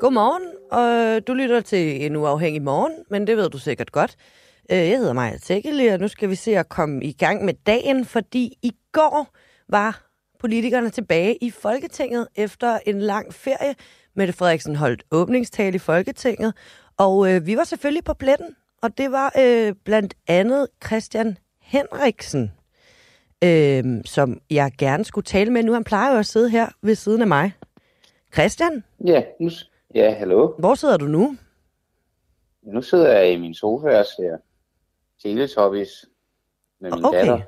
[0.00, 4.16] Godmorgen, og du lytter til en uafhængig morgen, men det ved du sikkert godt.
[4.70, 7.54] Øh, jeg hedder Maja Tækkeli, og nu skal vi se at komme i gang med
[7.66, 9.36] dagen, fordi i går
[9.68, 10.06] var
[10.40, 13.74] politikerne tilbage i Folketinget efter en lang ferie.
[14.16, 16.54] Mette Frederiksen holdt åbningstale i Folketinget,
[16.96, 22.52] og øh, vi var selvfølgelig på pletten, og det var øh, blandt andet Christian Henriksen,
[23.44, 25.72] øh, som jeg gerne skulle tale med nu.
[25.72, 27.52] Han plejer jo at sidde her ved siden af mig.
[28.34, 29.50] Christian, Ja, nu,
[29.96, 30.52] ja, hallo.
[30.58, 31.36] hvor sidder du nu?
[32.62, 34.38] Nu sidder jeg i min sofa og ser
[35.22, 36.04] Teletubbies
[36.80, 37.18] med min Okay.
[37.18, 37.40] datter.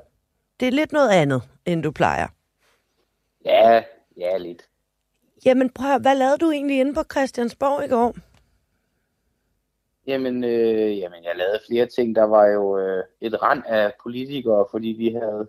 [0.61, 2.27] Det er lidt noget andet, end du plejer.
[3.45, 3.83] Ja,
[4.17, 4.69] ja, lidt.
[5.45, 8.15] Jamen prøv hvad lavede du egentlig inde på Christiansborg i går?
[10.07, 12.17] Jamen, øh, jamen, jeg lavede flere ting.
[12.17, 15.49] Der var jo øh, et rand af politikere, fordi vi havde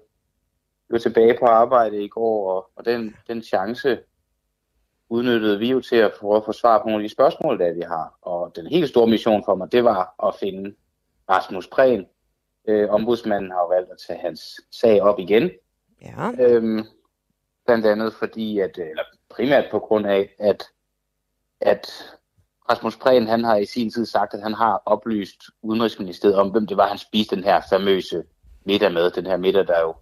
[0.90, 4.00] var tilbage på arbejde i går, og, og den, den chance
[5.10, 7.74] udnyttede vi jo til at prøve at få svar på nogle af de spørgsmål, der
[7.74, 8.18] vi har.
[8.22, 10.76] Og den helt store mission for mig, det var at finde
[11.30, 12.06] Rasmus Prehn.
[12.68, 15.50] Øh, ombudsmanden har jo valgt at tage hans sag op igen.
[16.02, 16.32] Ja.
[16.40, 16.86] Øhm,
[17.66, 20.64] blandt andet fordi, at, eller primært på grund af, at,
[21.62, 21.88] at
[22.70, 26.68] Rasmus Prehn, han har i sin tid sagt, at han har oplyst Udenrigsministeriet om, hvem
[26.68, 28.24] det var, han spiste den her famøse
[28.66, 29.12] middag med.
[29.12, 29.96] Den her middag, der jo,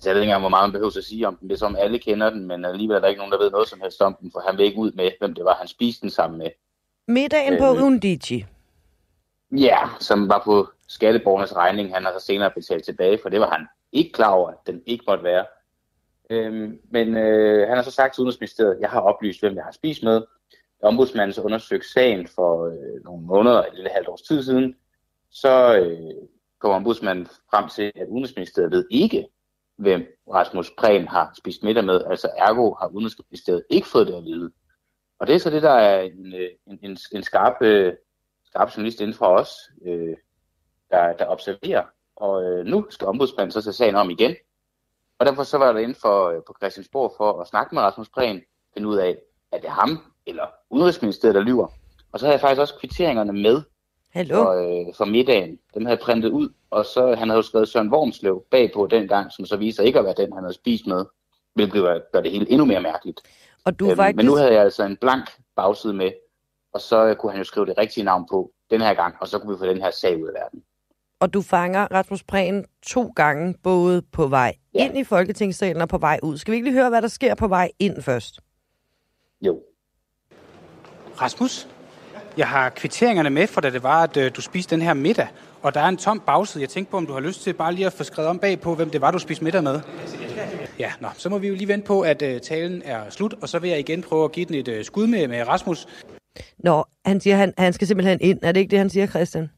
[0.00, 1.48] altså jeg ved ikke engang, hvor meget man behøver at sige om den.
[1.48, 3.68] Det er som alle kender den, men alligevel er der ikke nogen, der ved noget
[3.68, 6.02] som helst om den, for han vil ikke ud med, hvem det var, han spiste
[6.02, 6.50] den sammen med.
[7.08, 7.82] Middagen på Øh.
[7.84, 8.46] Undigi.
[9.52, 11.94] Ja, som var på skatteborgernes regning.
[11.94, 14.82] Han har så senere betalt tilbage, for det var han ikke klar over, at den
[14.86, 15.44] ikke måtte være.
[16.30, 19.72] Øhm, men øh, han har så sagt til Udenrigsministeriet, jeg har oplyst, hvem jeg har
[19.72, 20.22] spist med.
[20.82, 24.76] Ombudsmanden så undersøgt sagen for øh, nogle måneder, et lille halvt års tid siden.
[25.30, 26.14] Så øh,
[26.58, 29.26] kom ombudsmanden frem til, at Udenrigsministeriet ved ikke,
[29.80, 32.04] hvem Rasmus Prehn har spist middag med.
[32.04, 34.50] Altså ergo har Udenrigsministeriet ikke fået det at vide.
[35.18, 37.92] Og det er så det, der er en, øh, en, en, en skarp, øh,
[38.44, 39.50] skarp journalist inden fra os,
[39.86, 40.16] øh,
[40.90, 41.84] der, der observerer.
[42.16, 44.36] Og øh, nu skal ombudsmanden så tage sagen om igen.
[45.18, 48.08] Og derfor så var der derinde for, øh, på Christiansborg for at snakke med Rasmus
[48.08, 48.42] Prehn,
[48.74, 49.18] finde ud af,
[49.52, 51.68] er det ham eller Udenrigsministeriet, der lyver.
[52.12, 53.62] Og så havde jeg faktisk også kvitteringerne med
[54.12, 54.34] Hallo?
[54.44, 55.58] for, øh, for middagen.
[55.74, 59.44] Dem havde printet ud, og så han havde jo skrevet Søren Wormslev bagpå dengang, som
[59.44, 61.04] så viser ikke at være den, han havde spist med,
[61.54, 63.20] hvilket gør- gør det hele endnu mere mærkeligt.
[63.64, 64.16] Og du Øhm, faktisk...
[64.16, 66.10] Men nu havde jeg altså en blank bagside med,
[66.72, 69.28] og så øh, kunne han jo skrive det rigtige navn på den her gang, og
[69.28, 70.62] så kunne vi få den her sag ud af verden.
[71.20, 74.84] Og du fanger Rasmus Prehn to gange, både på vej Ja.
[74.84, 76.36] ind i Folketingssalen og på vej ud.
[76.38, 78.40] Skal vi ikke lige høre, hvad der sker på vej ind først?
[79.40, 79.62] Jo.
[81.20, 81.68] Rasmus,
[82.40, 85.28] jeg har kvitteringerne med for, da det var, at øh, du spiste den her middag.
[85.62, 86.62] Og der er en tom bagside.
[86.62, 88.60] Jeg tænkte på, om du har lyst til bare lige at få skrevet om bag
[88.60, 89.80] på, hvem det var, du spiste middag med.
[90.78, 93.48] Ja, nå, så må vi jo lige vente på, at øh, talen er slut, og
[93.48, 95.88] så vil jeg igen prøve at give den et øh, skud med, med Rasmus.
[96.58, 98.38] Nå, han siger, han, han skal simpelthen ind.
[98.42, 99.50] Er det ikke det, han siger, Christian?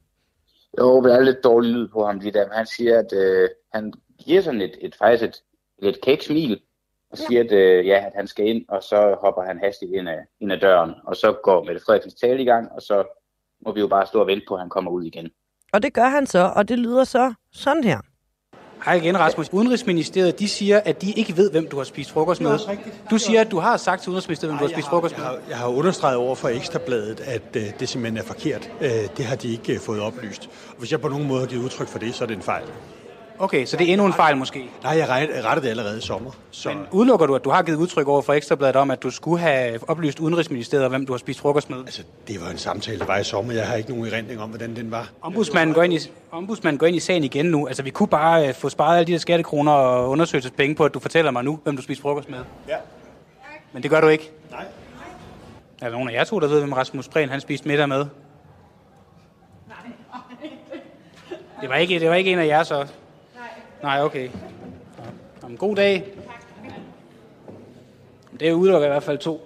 [0.78, 3.48] Jo, der er lidt dårlig lyd på ham lige der, men han siger, at øh,
[3.74, 3.92] han
[4.24, 5.42] giver sådan et, et faktisk et
[5.82, 6.60] lidt kæk smil,
[7.12, 10.08] og siger, at, øh, ja, at han skal ind, og så hopper han hastigt ind
[10.08, 13.04] af, ind af døren, og så går Mette Frederiksens tale i gang, og så
[13.66, 15.30] må vi jo bare stå og vente på, at han kommer ud igen.
[15.72, 17.98] Og det gør han så, og det lyder så sådan her.
[18.84, 19.48] Hej igen, Rasmus.
[19.52, 22.58] Udenrigsministeriet, de siger, at de ikke ved, hvem du har spist frokost med.
[23.10, 25.14] Du siger, at du har sagt til Udenrigsministeriet, hvem du har jeg spist har, frokost
[25.14, 25.26] jeg, med.
[25.26, 28.70] har, jeg har understreget over for Ekstrabladet, at øh, det simpelthen er forkert.
[28.80, 30.50] Øh, det har de ikke øh, fået oplyst.
[30.68, 32.42] Og hvis jeg på nogen måde har givet udtryk for det, så er det en
[32.42, 32.64] fejl.
[33.42, 34.70] Okay, så det er endnu en fejl måske.
[34.82, 36.30] Nej, jeg ret- rettede det allerede i sommer.
[36.50, 39.10] Så Men udelukker du, at du har givet udtryk over for Ekstrabladet om, at du
[39.10, 41.78] skulle have oplyst Udenrigsministeriet, hvem du har spist frokost med?
[41.78, 43.52] altså, det var en samtale, der var i sommer.
[43.52, 45.10] Jeg har ikke nogen erindring om, hvordan den var.
[45.22, 45.98] Ombudsmanden går, ind i,
[46.32, 47.66] ombudsmanden går ind i sagen igen nu.
[47.66, 50.94] Altså, vi kunne bare øh, få sparet alle de her skattekroner og undersøgelsespenge på, at
[50.94, 52.38] du fortæller mig nu, hvem du spiser frokost med.
[52.68, 52.76] Ja.
[53.72, 54.30] Men det gør du ikke.
[54.50, 54.64] Nej.
[55.82, 58.06] Er der nogen af jer to, der ved, hvem Rasmus Prehn han spiste middag med?
[61.60, 62.86] Det var ikke, det var ikke en af jer, så?
[63.82, 64.02] Nej.
[64.02, 64.30] Okay.
[65.42, 66.18] Jamen, god dag.
[68.40, 69.40] Det udelukker i hvert fald to.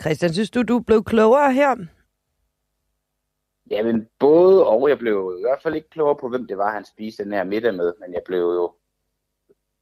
[0.00, 1.76] Christian, synes du, du blev klogere her?
[3.70, 4.88] Jamen, både og.
[4.88, 7.44] Jeg blev i hvert fald ikke klogere på, hvem det var, han spiste den her
[7.44, 8.72] middag med, men jeg blev jo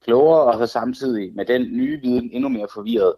[0.05, 3.14] klogere, og så samtidig med den nye viden endnu mere forvirret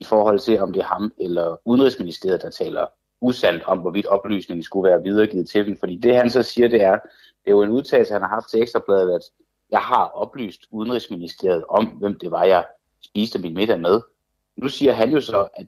[0.00, 2.86] i forhold til, om det er ham eller Udenrigsministeriet, der taler
[3.20, 5.76] usandt om, hvorvidt oplysningen skulle være videregivet til dem.
[5.76, 6.98] Fordi det, han så siger, det er,
[7.44, 9.22] det er jo en udtalelse, han har haft til Ekstrabladet, at
[9.70, 12.64] jeg har oplyst Udenrigsministeriet om, hvem det var, jeg
[13.04, 14.00] spiste min middag med.
[14.56, 15.66] Nu siger han jo så, at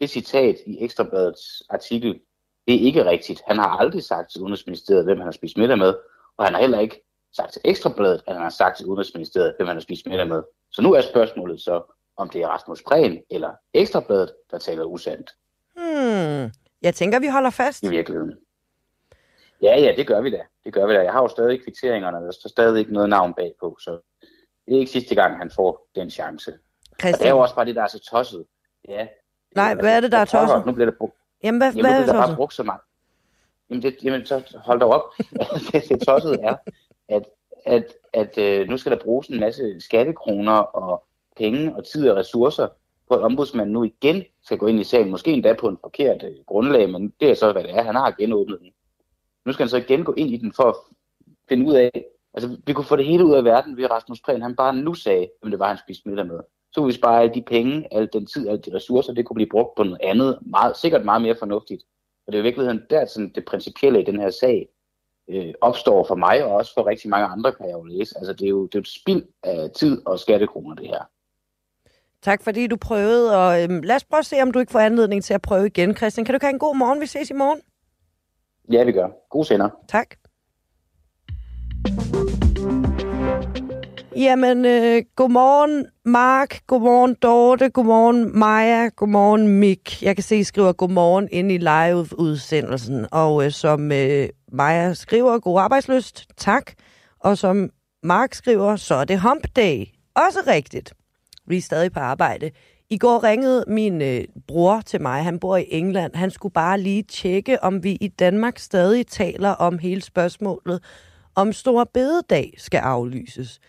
[0.00, 2.20] det citat i Ekstrabladets artikel,
[2.68, 3.42] det er ikke rigtigt.
[3.46, 5.94] Han har aldrig sagt til Udenrigsministeriet, hvem han har spist middag med,
[6.36, 7.04] og han har heller ikke
[7.36, 10.42] sagt til Ekstrabladet, at han har sagt til Udenrigsministeriet, hvem han har spist middag med.
[10.70, 11.82] Så nu er spørgsmålet så,
[12.16, 15.30] om det er Rasmus Prehn eller Ekstrabladet, der taler usandt.
[15.74, 16.52] Hmm.
[16.82, 17.82] Jeg tænker, vi holder fast.
[17.82, 18.32] i virkeligheden.
[19.62, 20.40] Ja, ja, det gør vi da.
[20.64, 21.00] Det gør vi da.
[21.02, 23.98] Jeg har jo stadig kvitteringerne, og der står stadig ikke noget navn bagpå, så
[24.66, 26.52] det er ikke sidste gang, han får den chance.
[26.52, 26.58] Og
[26.96, 27.30] det er Christian.
[27.30, 28.44] jo også bare det, der er så tosset.
[28.88, 29.06] Ja.
[29.54, 30.66] Nej, hvad er det, der er tosset?
[30.66, 31.16] Nu bliver det brugt.
[31.44, 32.80] Jamen, hvad, Jamen, hvad er det bare brugt så meget.
[33.70, 35.02] Jamen, det, jamen så hold da op.
[35.72, 36.56] det, det tosset er,
[37.08, 37.22] at,
[37.64, 41.04] at, at øh, nu skal der bruges en masse skattekroner og
[41.36, 42.68] penge og tid og ressourcer
[43.08, 45.10] på, at ombudsmanden nu igen skal gå ind i sagen.
[45.10, 47.82] Måske endda på en forkert øh, grundlag, men det er så, hvad det er.
[47.82, 48.72] Han har genåbnet den.
[49.46, 50.76] Nu skal han så igen gå ind i den for at
[51.48, 52.04] finde ud af,
[52.34, 54.42] altså vi kunne få det hele ud af verden ved Rasmus Prehn.
[54.42, 56.40] Han bare nu sagde, hvem det var, han spiste middag med.
[56.72, 59.34] Så kunne vi spare alle de penge, al den tid, alle de ressourcer, det kunne
[59.34, 61.82] blive brugt på noget andet, meget, sikkert meget mere fornuftigt.
[62.26, 64.68] Og det er i virkeligheden der, sådan det principielle i den her sag
[65.28, 68.18] øh, opstår for mig, og også for rigtig mange andre, kan jeg jo læse.
[68.18, 71.04] Altså det er jo, det er jo et spild af tid og skattekroner, det her.
[72.22, 74.78] Tak fordi du prøvede, og øhm, lad os prøve at se, om du ikke får
[74.78, 75.96] anledning til at prøve igen.
[75.96, 77.00] Christian, kan du ikke have en god morgen?
[77.00, 77.60] Vi ses i morgen.
[78.70, 79.08] Ja, vi gør.
[79.30, 79.68] God sender.
[79.88, 80.06] Tak.
[84.16, 90.02] Jamen, øh, godmorgen Mark, godmorgen Dorte, godmorgen Maja, godmorgen Mik.
[90.02, 95.38] Jeg kan se, I skriver godmorgen ind i live-udsendelsen, og øh, som øh, Maja skriver,
[95.38, 96.72] god arbejdsløst, tak.
[97.20, 97.70] Og som
[98.02, 99.84] Mark skriver, så er det hump day.
[100.14, 100.92] Også rigtigt.
[101.46, 102.50] Vi er stadig på arbejde.
[102.92, 106.14] I går ringede min øh, bror til mig, han bor i England.
[106.14, 110.82] Han skulle bare lige tjekke, om vi i Danmark stadig taler om hele spørgsmålet,
[111.34, 113.60] om Stor Bededag skal aflyses.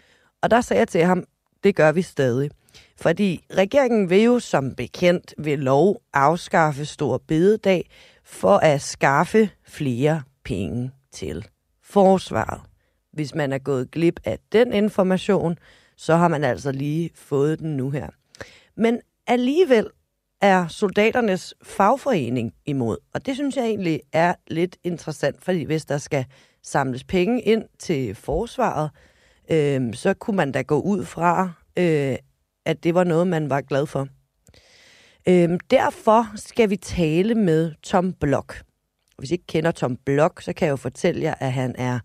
[0.42, 1.24] Og der sagde jeg til ham,
[1.64, 2.52] det gør vi stadig.
[3.02, 7.90] Fordi regeringen vil jo som bekendt ved lov afskaffe Stor Bededag
[8.24, 11.46] for at skaffe flere penge til
[11.84, 12.62] forsvaret.
[13.12, 15.58] Hvis man er gået glip af den information,
[15.98, 18.08] så har man altså lige fået den nu her.
[18.76, 19.88] Men alligevel
[20.42, 22.98] er soldaternes fagforening imod.
[23.14, 26.26] Og det synes jeg egentlig er lidt interessant, fordi hvis der skal
[26.64, 28.90] samles penge ind til forsvaret,
[29.52, 32.16] øh, så kunne man da gå ud fra, øh,
[32.66, 34.08] at det var noget, man var glad for.
[35.28, 38.62] Øh, derfor skal vi tale med Tom Blok.
[39.18, 42.00] Hvis I ikke kender Tom Blok, så kan jeg jo fortælle jer, at han er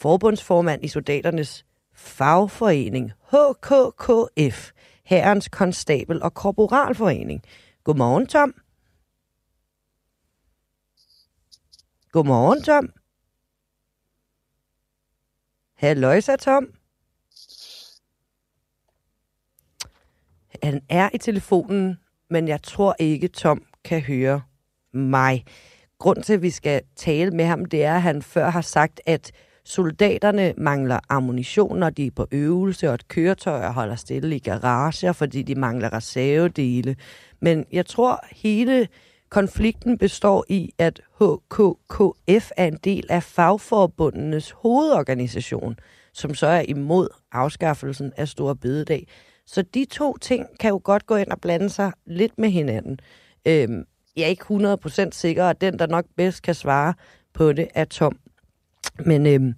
[0.00, 1.64] forbundsformand i soldaternes
[1.94, 4.70] fagforening HKKF,
[5.04, 7.42] Herrens Konstabel og Korporalforening.
[7.84, 8.54] Godmorgen, Tom.
[12.12, 12.92] Godmorgen, Tom.
[15.74, 16.66] Halløjsa, Tom.
[20.62, 21.96] Han er i telefonen,
[22.30, 24.42] men jeg tror ikke, Tom kan høre
[24.92, 25.44] mig.
[25.98, 29.00] Grunden til, at vi skal tale med ham, det er, at han før har sagt,
[29.06, 29.32] at
[29.64, 35.12] soldaterne mangler ammunition, når de er på øvelse, og at køretøjer holder stille i garager,
[35.12, 36.96] fordi de mangler reservedele.
[37.40, 38.88] Men jeg tror, hele
[39.28, 45.76] konflikten består i, at HKKF er en del af fagforbundenes hovedorganisation,
[46.12, 49.06] som så er imod afskaffelsen af Store Bededag.
[49.46, 52.98] Så de to ting kan jo godt gå ind og blande sig lidt med hinanden.
[53.46, 53.84] Øhm,
[54.16, 54.44] jeg er ikke
[55.06, 56.94] 100% sikker, at den, der nok bedst kan svare
[57.32, 58.18] på det, er Tom.
[58.98, 59.54] Men øhm,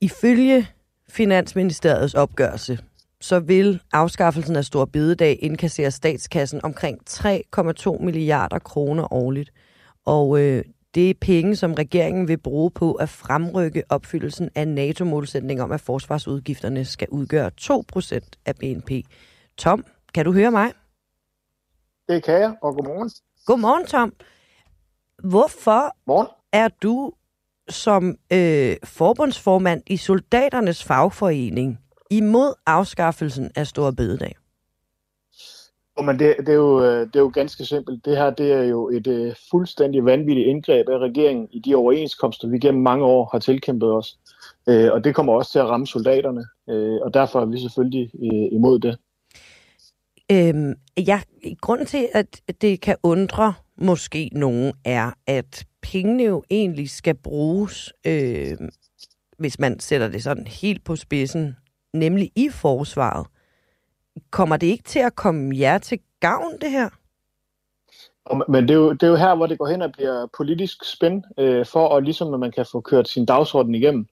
[0.00, 0.66] ifølge
[1.08, 2.78] Finansministeriets opgørelse,
[3.20, 9.50] så vil afskaffelsen af Stor Bededag indkassere statskassen omkring 3,2 milliarder kroner årligt.
[10.06, 15.62] Og øh, det er penge, som regeringen vil bruge på at fremrykke opfyldelsen af NATO-målsætning
[15.62, 18.90] om, at forsvarsudgifterne skal udgøre 2% af BNP.
[19.58, 20.72] Tom, kan du høre mig?
[22.08, 23.10] Det kan jeg, og godmorgen.
[23.46, 24.12] Godmorgen, Tom.
[25.22, 26.26] Hvorfor Morgen.
[26.52, 27.12] er du
[27.70, 31.78] som øh, forbundsformand i Soldaternes Fagforening
[32.10, 34.36] imod afskaffelsen af Store Bededag?
[35.96, 38.04] Oh, men det, det, er jo, øh, det er jo ganske simpelt.
[38.04, 42.48] Det her det er jo et uh, fuldstændig vanvittigt indgreb af regeringen i de overenskomster,
[42.48, 44.18] vi gennem mange år har tilkæmpet os.
[44.66, 48.10] Uh, og det kommer også til at ramme soldaterne, uh, og derfor er vi selvfølgelig
[48.14, 48.98] uh, imod det.
[50.32, 51.20] Øhm, ja,
[51.60, 57.92] grunden til, at det kan undre måske nogen, er, at pengene jo egentlig skal bruges,
[58.06, 58.58] øh,
[59.38, 61.56] hvis man sætter det sådan helt på spidsen,
[61.92, 63.26] nemlig i forsvaret.
[64.30, 66.88] Kommer det ikke til at komme jer til gavn, det her?
[68.48, 70.84] Men det er, jo, det er jo her, hvor det går hen og bliver politisk
[70.84, 74.06] spænd, øh, for at ligesom, at man kan få kørt sin dagsorden igennem.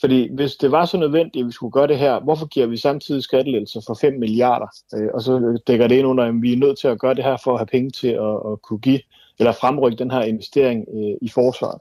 [0.00, 2.76] Fordi hvis det var så nødvendigt, at vi skulle gøre det her, hvorfor giver vi
[2.76, 4.66] samtidig skattelettelser for 5 milliarder?
[4.94, 7.24] Øh, og så dækker det ind under, at vi er nødt til at gøre det
[7.24, 9.00] her for at have penge til at, at kunne give
[9.40, 11.80] eller fremrykke den her investering øh, i forsvaret.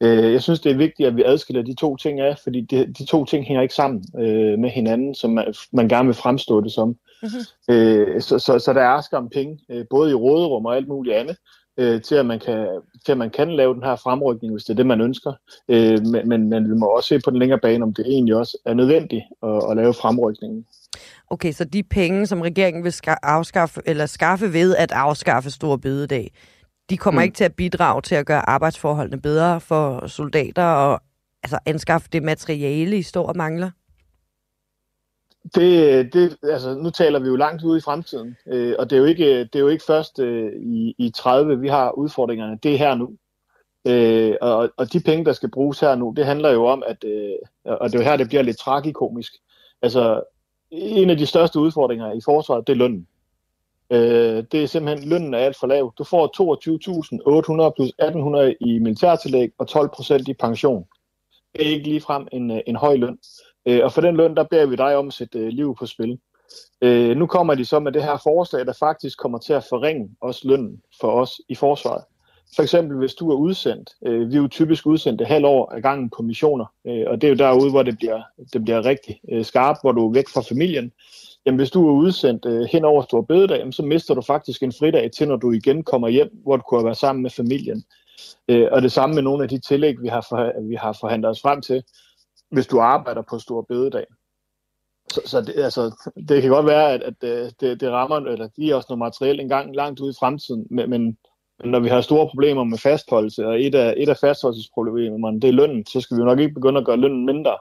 [0.00, 2.92] Øh, jeg synes, det er vigtigt, at vi adskiller de to ting af, fordi de,
[2.98, 6.60] de to ting hænger ikke sammen øh, med hinanden, som man, man gerne vil fremstå
[6.60, 6.88] det som.
[7.22, 7.74] Mm-hmm.
[7.74, 11.16] Øh, så, så, så der er skam penge, øh, både i råderum og alt muligt
[11.16, 11.36] andet.
[11.78, 12.66] øh, til, at man kan,
[13.04, 15.32] til at man kan lave den her fremrykning, hvis det er det, man ønsker.
[15.68, 18.58] Øh, men, men, vi må også se på den længere bane, om det egentlig også
[18.66, 20.66] er nødvendigt at, at lave fremrykningen.
[21.30, 25.78] Okay, så de penge, som regeringen vil ska- afskaffe, eller skaffe ved at afskaffe store
[25.78, 26.30] bededag,
[26.90, 27.24] de kommer mm.
[27.24, 31.00] ikke til at bidrage til at gøre arbejdsforholdene bedre for soldater og
[31.42, 33.70] altså anskaffe det materiale, I står og mangler?
[35.54, 39.00] Det, det, altså, nu taler vi jo langt ude i fremtiden, øh, og det er
[39.00, 42.58] jo ikke, det er jo ikke først øh, i, i 30, vi har udfordringerne.
[42.62, 43.10] Det er her nu.
[43.86, 47.04] Øh, og, og de penge, der skal bruges her nu, det handler jo om, at,
[47.04, 49.32] øh, og det er jo her, det bliver lidt tragikomisk.
[49.82, 50.22] Altså,
[50.70, 53.06] en af de største udfordringer i forsvaret, det er lønnen.
[53.90, 55.92] Øh, det er simpelthen, lønnen er alt for lav.
[55.98, 56.26] Du får
[57.68, 60.84] 22.800 plus 1.800 i militærtillæg og 12% i pension.
[61.52, 63.18] Det er ikke ligefrem en, øh, en høj løn.
[63.66, 65.86] Øh, og for den løn, der beder vi dig om at sætte øh, liv på
[65.86, 66.18] spil.
[66.82, 70.10] Øh, nu kommer de så med det her forslag, der faktisk kommer til at forringe
[70.20, 72.04] også lønnen for os i forsvaret.
[72.56, 75.72] For eksempel hvis du er udsendt, øh, vi er jo typisk udsendt et halvt år
[75.74, 78.84] ad gangen på missioner, øh, og det er jo derude, hvor det bliver, det bliver
[78.84, 80.92] rigtig øh, skarpt, hvor du er væk fra familien.
[81.48, 84.72] Jamen hvis du er udsendt øh, hen over Stor Bededag, så mister du faktisk en
[84.72, 87.84] fridag til, når du igen kommer hjem, hvor du kunne være sammen med familien.
[88.48, 91.30] Øh, og det samme med nogle af de tillæg, vi har, for, vi har forhandlet
[91.30, 91.82] os frem til,
[92.50, 94.04] hvis du arbejder på Stor Bededag.
[95.12, 98.48] Så, så det, altså, det kan godt være, at, at øh, det, det rammer, eller
[98.48, 101.18] giver os noget materiel en gang langt ude i fremtiden, men, men
[101.64, 105.52] når vi har store problemer med fastholdelse, og et af, et af fastholdelsesproblemerne, det er
[105.52, 107.58] lønnen, så skal vi jo nok ikke begynde at gøre lønnen mindre.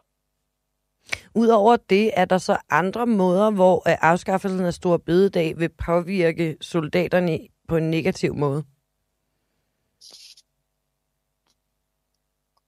[1.37, 7.39] Udover det, er der så andre måder, hvor afskaffelsen af Stor Bededag vil påvirke soldaterne
[7.67, 8.63] på en negativ måde?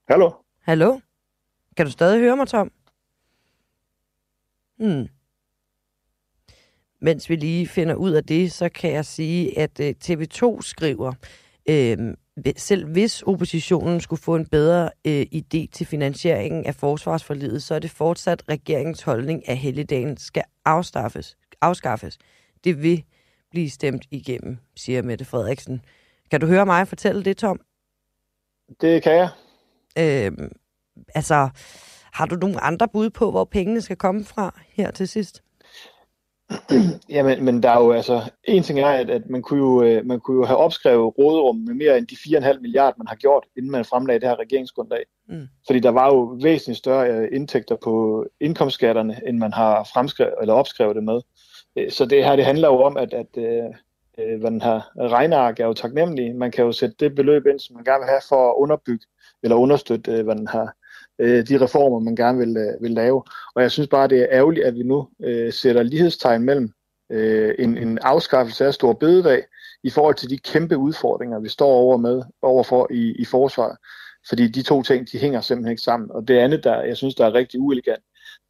[0.08, 0.32] Hallo?
[0.60, 1.00] Hallo?
[1.76, 2.72] Kan du stadig høre mig, Tom?
[4.78, 5.08] Hmm.
[7.00, 11.12] Mens vi lige finder ud af det, så kan jeg sige, at øh, TV2 skriver,
[11.68, 12.14] øh,
[12.56, 17.78] selv hvis oppositionen skulle få en bedre øh, idé til finansieringen af forsvarsforlidet, så er
[17.78, 21.36] det fortsat regeringens holdning, at helligdagen skal afskaffes.
[21.60, 22.18] afskaffes.
[22.64, 23.04] Det vil
[23.50, 25.80] blive stemt igennem, siger Mette Frederiksen.
[26.30, 27.60] Kan du høre mig fortælle det, Tom?
[28.80, 29.28] Det kan jeg.
[29.98, 30.48] Øh,
[31.14, 31.48] altså,
[32.12, 35.42] har du nogle andre bud på, hvor pengene skal komme fra her til sidst?
[37.08, 40.06] Jamen, men der er jo altså, en ting er, at, at man, kunne jo, øh,
[40.06, 43.44] man kunne jo have opskrevet råderum med mere end de 4,5 milliarder, man har gjort,
[43.56, 45.04] inden man fremlagde det her regeringsgrundlag.
[45.28, 45.48] Mm.
[45.66, 50.54] Fordi der var jo væsentligt større øh, indtægter på indkomstskatterne, end man har fremskrevet, eller
[50.54, 51.20] opskrevet det med.
[51.76, 53.70] Øh, så det her, det handler jo om, at, at øh,
[54.40, 56.36] hvad den her regneark er jo taknemmelig.
[56.36, 59.06] Man kan jo sætte det beløb ind, som man gerne vil have for at underbygge
[59.42, 60.66] eller understøtte, hvad den her
[61.20, 63.22] øh, de reformer, man gerne vil, øh, vil lave.
[63.54, 66.72] Og jeg synes bare, det er ærgerligt, at vi nu øh, sætter lighedstegn mellem
[67.10, 69.44] øh, en, en afskaffelse af stor bededag
[69.82, 73.76] i forhold til de kæmpe udfordringer, vi står over med overfor i, i forsvaret.
[74.28, 76.10] Fordi de to ting, de hænger simpelthen ikke sammen.
[76.10, 78.02] Og det andet, der jeg synes, der er rigtig uelegant,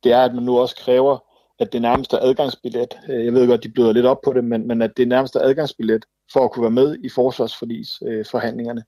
[0.04, 1.18] det er, at man nu også kræver,
[1.60, 4.68] at det nærmeste adgangsbillet, øh, jeg ved godt, de bløder lidt op på det, men,
[4.68, 8.80] men at det nærmeste adgangsbillet for at kunne være med i forsvarsforlisforhandlingerne.
[8.80, 8.84] Øh,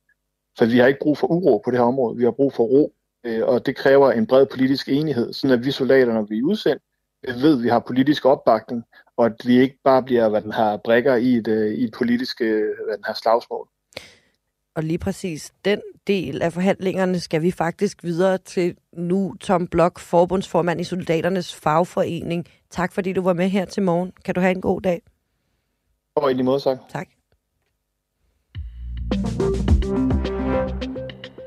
[0.59, 2.65] for vi har ikke brug for uro på det her område, vi har brug for
[2.65, 2.93] ro
[3.25, 6.43] Øh, og det kræver en bred politisk enighed, sådan at vi soldater, når vi er
[6.43, 6.83] udsendt,
[7.29, 8.85] øh, ved, at vi har politisk opbakning,
[9.17, 11.95] og at vi ikke bare bliver, hvad den har brækker i et, øh, i et
[11.99, 13.69] politisk hvad den har slagsmål.
[14.75, 19.99] Og lige præcis den del af forhandlingerne skal vi faktisk videre til nu Tom Blok,
[19.99, 22.47] forbundsformand i Soldaternes Fagforening.
[22.71, 24.13] Tak fordi du var med her til morgen.
[24.25, 25.03] Kan du have en god dag?
[26.15, 26.79] Og i lige måde, tak.
[26.89, 27.09] Tak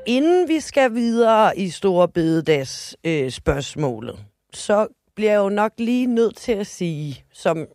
[0.06, 4.18] inden vi skal videre i Store Bededags øh, spørgsmålet,
[4.52, 7.66] så bliver jeg jo nok lige nødt til at sige, som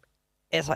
[0.51, 0.75] altså,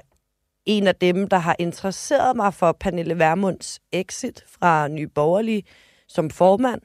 [0.65, 5.63] en af dem, der har interesseret mig for Pernille Vermunds exit fra Nye Borgerlige
[6.07, 6.81] som formand,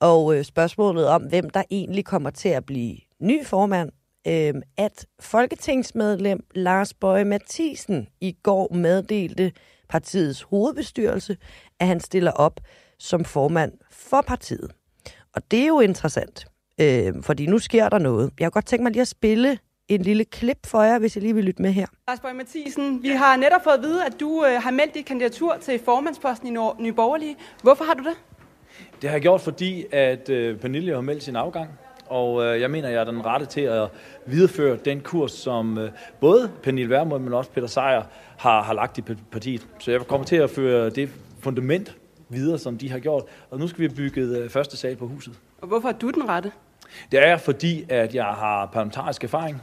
[0.00, 3.90] og øh, spørgsmålet om, hvem der egentlig kommer til at blive ny formand,
[4.26, 9.52] øh, at folketingsmedlem Lars Bøje Mathisen i går meddelte
[9.88, 11.36] partiets hovedbestyrelse,
[11.80, 12.60] at han stiller op
[12.98, 14.70] som formand for partiet.
[15.34, 16.46] Og det er jo interessant,
[16.80, 18.30] øh, fordi nu sker der noget.
[18.38, 21.22] Jeg har godt tænkt mig lige at spille en lille klip for jer, hvis jeg
[21.22, 21.86] lige vil lytte med her.
[22.08, 25.06] Lars Bøge Mathisen, vi har netop fået at vide, at du øh, har meldt dit
[25.06, 27.36] kandidatur til formandsposten i Nye Borgerlige.
[27.62, 28.14] Hvorfor har du det?
[29.02, 31.70] Det har jeg gjort, fordi at øh, Pernille har meldt sin afgang.
[32.06, 33.88] Og øh, jeg mener, jeg er den rette til at
[34.26, 35.90] videreføre den kurs, som øh,
[36.20, 38.02] både Pernille Vermund, men også Peter Sejer
[38.38, 39.66] har, har lagt i partiet.
[39.78, 41.96] Så jeg kommer til at føre det fundament
[42.28, 43.22] videre, som de har gjort.
[43.50, 45.34] Og nu skal vi have bygget øh, første sal på huset.
[45.60, 46.52] Og hvorfor er du den rette?
[47.12, 49.62] Det er fordi, at jeg har parlamentarisk erfaring.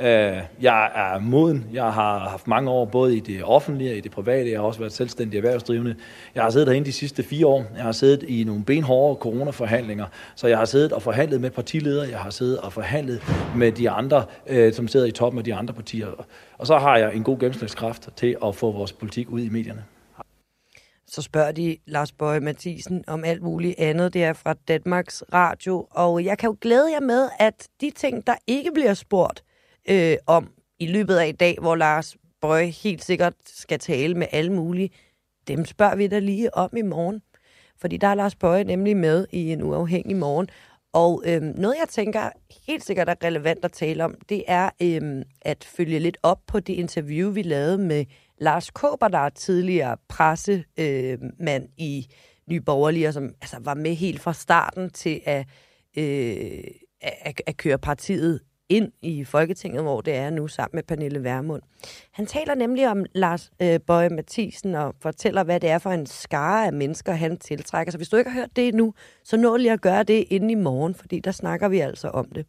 [0.00, 1.66] Øh, jeg er moden.
[1.72, 4.50] Jeg har haft mange år både i det offentlige og i det private.
[4.50, 5.94] Jeg har også været selvstændig erhvervsdrivende.
[6.34, 7.64] Jeg har siddet derinde de sidste fire år.
[7.76, 10.06] Jeg har siddet i nogle benhårde coronaforhandlinger.
[10.34, 12.08] Så jeg har siddet og forhandlet med partiledere.
[12.10, 13.22] Jeg har siddet og forhandlet
[13.56, 16.26] med de andre, øh, som sidder i toppen af de andre partier.
[16.58, 19.84] Og så har jeg en god gennemslagskraft til at få vores politik ud i medierne.
[21.08, 24.14] Så spørger de Lars Bøge Mathisen om alt muligt andet.
[24.14, 25.86] Det er fra Danmarks Radio.
[25.90, 29.44] Og jeg kan jo glæde jer med, at de ting, der ikke bliver spurgt
[29.88, 34.26] øh, om i løbet af i dag, hvor Lars Bøge helt sikkert skal tale med
[34.32, 34.90] alle mulige,
[35.48, 37.22] dem spørger vi da lige om i morgen.
[37.80, 40.48] Fordi der er Lars Bøge nemlig med i en uafhængig morgen.
[40.92, 42.30] Og øh, noget, jeg tænker
[42.66, 46.60] helt sikkert er relevant at tale om, det er øh, at følge lidt op på
[46.60, 48.04] det interview, vi lavede med
[48.40, 52.06] Lars Kåber, der er tidligere pressemand øh, i
[52.50, 55.46] Nye Borgerlige, og som altså, var med helt fra starten til at,
[55.96, 56.64] øh,
[57.00, 61.62] at, at køre partiet ind i Folketinget, hvor det er nu sammen med Pernille Vermund.
[62.12, 66.06] Han taler nemlig om Lars øh, Bøje Mathisen og fortæller, hvad det er for en
[66.06, 67.90] skare af mennesker, han tiltrækker.
[67.90, 70.50] Så hvis du ikke har hørt det nu, så nå lige at gøre det inden
[70.50, 72.46] i morgen, fordi der snakker vi altså om det.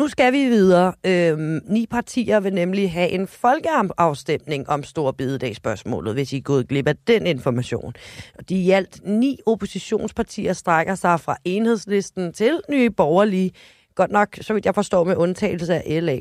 [0.00, 0.92] Nu skal vi videre.
[1.06, 6.68] Øhm, ni partier vil nemlig have en folkeafstemning om stor bededagsspørgsmålet, hvis I er gået
[6.68, 7.94] glip af den information.
[8.38, 13.50] Og de i alt ni oppositionspartier strækker sig fra enhedslisten til nye borgerlige.
[13.94, 16.18] Godt nok, så vidt jeg forstår, med undtagelse af LA.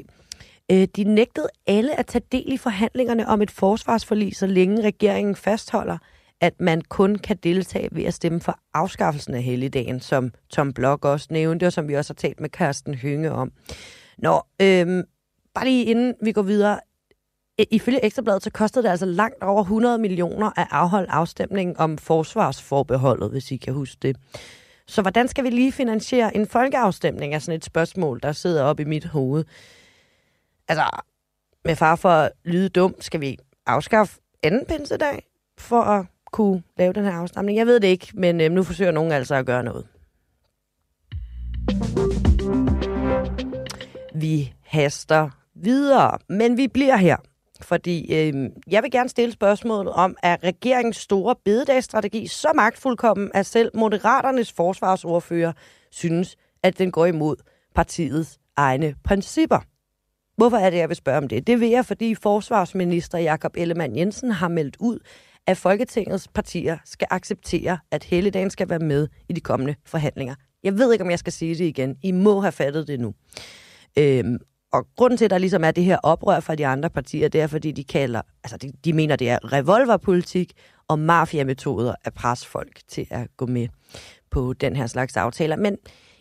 [0.71, 5.35] Øh, de nægtede alle at tage del i forhandlingerne om et forsvarsforlig, så længe regeringen
[5.35, 5.97] fastholder,
[6.41, 11.05] at man kun kan deltage ved at stemme for afskaffelsen af helligdagen, som Tom Blok
[11.05, 13.51] også nævnte, og som vi også har talt med Karsten Hynge om.
[14.17, 15.03] Nå, øhm,
[15.53, 16.79] bare lige inden vi går videre.
[17.71, 23.31] Ifølge Ekstrabladet, så kostede det altså langt over 100 millioner at afholde afstemningen om forsvarsforbeholdet,
[23.31, 24.17] hvis I kan huske det.
[24.87, 28.79] Så hvordan skal vi lige finansiere en folkeafstemning er sådan et spørgsmål, der sidder op
[28.79, 29.45] i mit hoved?
[30.67, 30.83] Altså,
[31.65, 35.23] med far for at lyde dum, skal vi afskaffe anden pinsedag
[35.57, 37.57] for at kunne lave den her afstamning.
[37.57, 39.85] Jeg ved det ikke, men øh, nu forsøger nogen altså at gøre noget.
[44.15, 47.17] Vi haster videre, men vi bliver her.
[47.61, 53.45] Fordi øh, jeg vil gerne stille spørgsmålet om, er regeringens store bededagsstrategi så magtfuldkommen, at
[53.45, 55.51] selv Moderaternes forsvarsordfører
[55.91, 57.35] synes, at den går imod
[57.75, 59.59] partiets egne principper?
[60.37, 61.47] Hvorfor er det, jeg vil spørge om det?
[61.47, 64.99] Det vil jeg, fordi forsvarsminister Jakob Ellemann Jensen har meldt ud,
[65.47, 70.35] at Folketingets partier skal acceptere, at Helligdagen skal være med i de kommende forhandlinger.
[70.63, 71.97] Jeg ved ikke, om jeg skal sige det igen.
[72.03, 73.13] I må have fattet det nu.
[73.97, 74.37] Øhm,
[74.73, 77.41] og grunden til, at der ligesom er det her oprør fra de andre partier, det
[77.41, 80.53] er, fordi de kalder, altså de, de mener, det er revolverpolitik
[80.87, 83.67] og mafiametoder at presse folk til at gå med
[84.31, 85.55] på den her slags aftaler.
[85.55, 85.77] Men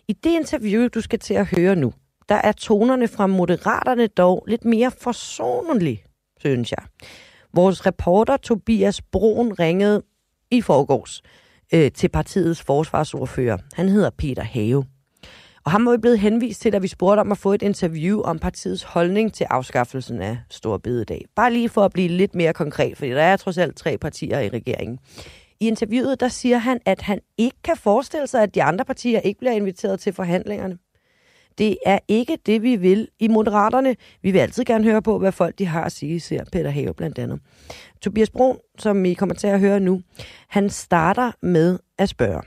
[0.08, 1.92] i det interview, du skal til at høre nu,
[2.28, 6.04] der er tonerne fra moderaterne dog lidt mere forsonlige,
[6.40, 6.84] synes jeg.
[7.54, 10.02] Vores reporter Tobias Broen ringede
[10.50, 11.22] i forgårs
[11.74, 13.58] øh, til partiets forsvarsordfører.
[13.74, 14.84] Han hedder Peter Have.
[15.64, 18.20] Og ham var vi blevet henvist til, da vi spurgte om at få et interview
[18.20, 21.24] om partiets holdning til afskaffelsen af Stor Bededag.
[21.36, 24.40] Bare lige for at blive lidt mere konkret, fordi der er trods alt tre partier
[24.40, 24.98] i regeringen.
[25.60, 29.20] I interviewet der siger han, at han ikke kan forestille sig, at de andre partier
[29.20, 30.78] ikke bliver inviteret til forhandlingerne.
[31.58, 33.96] Det er ikke det, vi vil i Moderaterne.
[34.22, 36.94] Vi vil altid gerne høre på, hvad folk de har at sige, siger Peter Have
[36.94, 37.40] blandt andet.
[38.00, 40.02] Tobias Brun, som I kommer til at høre nu,
[40.48, 42.42] han starter med at spørge.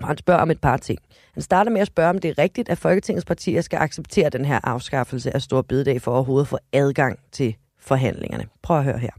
[0.00, 0.98] Og han spørger om et par ting.
[1.32, 4.44] Han starter med at spørge, om det er rigtigt, at Folketingets partier skal acceptere den
[4.44, 8.44] her afskaffelse af Stor Bededag for overhovedet at få adgang til forhandlingerne.
[8.62, 9.10] Prøv at høre her.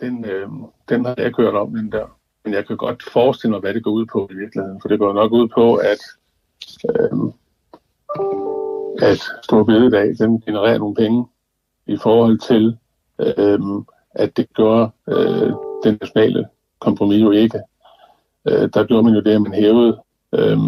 [0.00, 0.48] Den, øh,
[0.88, 2.18] den har jeg kørt om, den der.
[2.44, 4.80] Men jeg kan godt forestille mig, hvad det går ud på i virkeligheden.
[4.80, 5.98] For det går nok ud på, at,
[6.88, 7.32] øh,
[9.02, 11.26] at Stor Bededag den genererer nogle penge
[11.86, 12.76] i forhold til,
[13.18, 13.60] øh,
[14.10, 15.52] at det gør øh,
[15.84, 16.48] den nationale
[16.80, 17.60] kompromis jo ikke
[18.48, 20.02] øh, der gjorde man jo det, at man hævede
[20.32, 20.58] øh,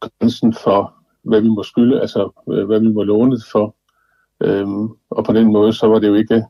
[0.00, 3.74] grænsen for, hvad vi må skylde, altså øh, hvad vi må låne for.
[4.40, 4.66] Øh,
[5.10, 6.44] og på den måde, så var det jo ikke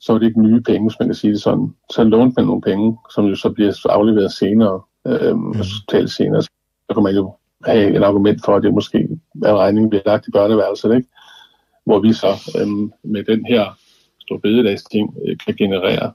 [0.00, 1.74] så var det ikke nye penge, hvis man kan sige det sådan.
[1.90, 6.06] Så lånte man nogle penge, som jo så bliver afleveret senere, øh, mm.
[6.06, 6.42] senere.
[6.88, 9.08] Så kan man jo have et argument for, at det måske
[9.44, 11.08] er regningen, bliver lagt i børneværelset, ikke?
[11.84, 13.78] Hvor vi så øhm, med den her
[14.20, 16.12] store bededags ting øh, kan generere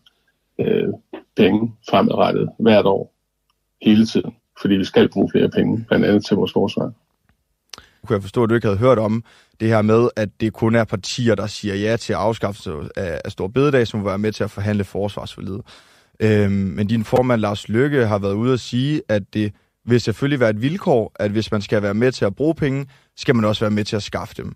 [0.60, 0.88] øh,
[1.36, 3.14] penge fremadrettet hvert år,
[3.82, 4.32] hele tiden,
[4.62, 6.92] fordi vi skal bruge flere penge, blandt andet til vores forsvar.
[8.06, 9.24] Kunne jeg forstå, at du ikke havde hørt om
[9.60, 13.32] det her med, at det kun er partier, der siger ja til afskaffelse af, af
[13.32, 15.62] Stor Bededag, som vil være med til at forhandle forsvarsforledet.
[16.20, 19.54] Øhm, men din formand Lars Lykke har været ude at sige, at det
[19.86, 22.86] vil selvfølgelig være et vilkår, at hvis man skal være med til at bruge penge,
[23.18, 24.56] skal man også være med til at skaffe dem.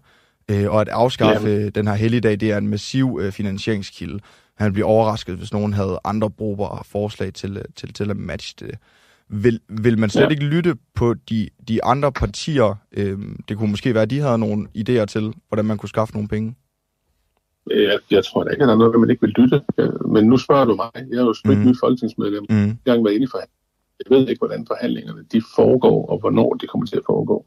[0.51, 1.69] Øh, og at afskaffe ja.
[1.69, 4.19] den her helligdag, det er en massiv øh, finansieringskilde.
[4.57, 8.55] Han bliver overrasket, hvis nogen havde andre brugbare forslag til, øh, til, til at matche
[8.59, 8.75] det.
[9.29, 10.29] Vil, vil man slet ja.
[10.29, 12.75] ikke lytte på de, de andre partier?
[12.97, 16.13] Øh, det kunne måske være, at de havde nogle idéer til, hvordan man kunne skaffe
[16.13, 16.55] nogle penge.
[17.69, 19.61] Jeg, jeg tror da ikke, at der er noget, man ikke vil lytte.
[20.13, 20.89] Men nu spørger du mig.
[20.95, 21.65] Jeg er jo et mm.
[21.65, 22.45] nyt folketingsmedlem.
[22.49, 22.77] Mm.
[22.85, 23.55] Jeg har været inde i forhandlinger.
[23.99, 27.45] Jeg ved ikke, hvordan forhandlingerne de foregår, og hvornår de kommer til at foregå.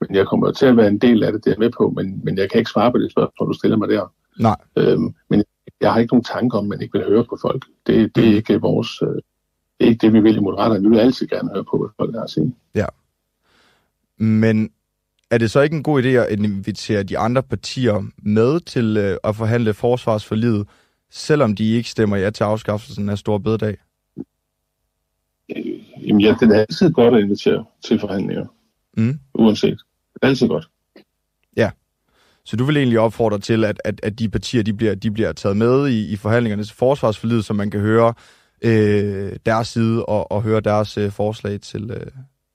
[0.00, 2.20] Men jeg kommer til at være en del af det, det er med på, men,
[2.24, 4.12] men jeg kan ikke svare på det spørgsmål, du stiller mig der.
[4.40, 4.56] Nej.
[4.76, 5.44] Øhm, men
[5.80, 7.64] jeg har ikke nogen tanke om, at man ikke vil høre på folk.
[7.86, 8.36] Det, det er mm.
[8.36, 9.02] ikke vores...
[9.02, 9.22] Øh,
[9.78, 10.82] det er ikke det, vi vil i Moderaterne.
[10.82, 12.54] Vi vil altid gerne høre på, hvad folk har at sige.
[12.74, 12.86] Ja.
[14.18, 14.70] Men
[15.30, 19.16] er det så ikke en god idé at invitere de andre partier med til øh,
[19.24, 20.68] at forhandle forsvarsforlidet,
[21.10, 23.76] selvom de ikke stemmer ja til afskaffelsen af Stor Bededag?
[26.06, 28.46] Jamen ja, det er altid godt at invitere til forhandlinger.
[28.96, 29.18] Mm.
[29.34, 29.78] Uanset.
[30.22, 30.68] Altid godt.
[31.56, 31.70] Ja.
[32.44, 35.32] Så du vil egentlig opfordre til, at, at, at de partier de bliver, de bliver
[35.32, 38.14] taget med i, i forhandlingerne til forsvarsforlidet, så man kan høre
[38.62, 42.06] øh, deres side og, og høre deres øh, forslag til, øh,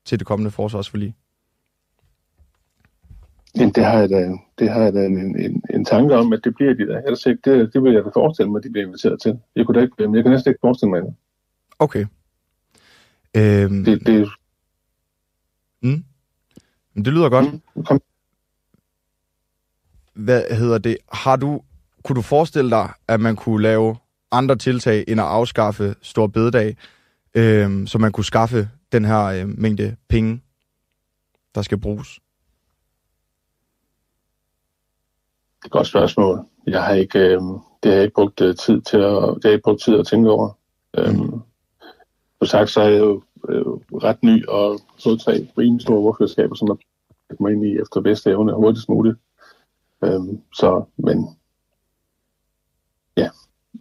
[0.06, 1.16] til det kommende forsvarsforlig?
[3.56, 6.40] Jamen, det har jeg da, det har jeg da en, en, en tanke om, at
[6.44, 7.02] det bliver de der.
[7.02, 9.40] Ellers ikke, det, det vil jeg da forestille mig, at de bliver inviteret til.
[9.56, 11.14] Jeg, kunne da ikke, jeg kan næsten ikke forestille mig det.
[11.80, 12.06] Okay.
[13.38, 13.84] Øhm...
[13.84, 14.30] Det, det...
[15.82, 16.04] Mm.
[16.94, 17.54] Men det lyder godt.
[17.76, 17.84] Mm.
[17.84, 18.02] Kom.
[20.14, 20.98] Hvad hedder det?
[21.12, 21.62] Har du,
[22.04, 23.98] kunne du forestille dig, at man kunne lave
[24.32, 26.78] andre tiltag end at afskaffe Stor Bededag,
[27.34, 30.42] øhm, så man kunne skaffe den her øh, mængde penge,
[31.56, 32.20] der skal bruges?
[35.58, 36.46] Det er et godt spørgsmål.
[36.68, 37.42] Jeg har ikke, øh,
[37.84, 40.00] det har jeg ikke brugt øh, tid til at, det har jeg ikke brugt tid
[40.00, 40.58] at tænke over.
[40.98, 41.04] Mm.
[41.04, 41.42] Øhm,
[42.42, 43.66] som sagt, så er jeg jo øh,
[44.04, 46.78] ret ny og fået tre rimelig store ordførerskaber, som jeg
[47.38, 49.18] kommer ind i efter bedste evne hurtigst muligt.
[50.04, 51.28] Øhm, så, men
[53.18, 53.30] ja,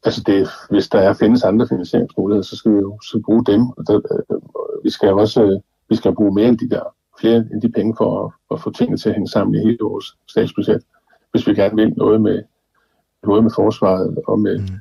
[0.05, 3.68] altså det, hvis der er, findes andre finansieringsmuligheder, så skal vi jo så bruge dem.
[3.68, 3.96] Og der,
[4.31, 7.62] øh, vi skal jo også øh, vi skal bruge mere end de der, flere end
[7.62, 10.83] de penge for at, at få tingene til at hænge sammen i hele vores statsbudget,
[11.31, 12.42] hvis vi gerne vil noget med,
[13.23, 14.75] både med forsvaret og med, mm.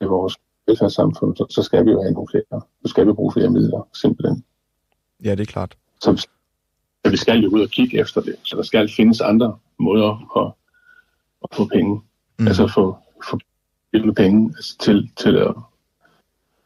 [0.00, 2.62] med vores velfærdssamfund, så, så skal vi jo have nogle flere.
[2.84, 4.44] Så skal vi bruge flere midler, simpelthen.
[5.24, 5.76] Ja, det er klart.
[6.00, 6.26] Så,
[7.04, 8.36] så vi skal jo ud og kigge efter det.
[8.42, 10.52] Så der skal findes andre måder at,
[11.42, 12.02] at få penge.
[12.38, 12.46] Mm.
[12.46, 12.96] Altså få,
[13.30, 13.38] få
[14.16, 15.54] penge altså til, til at,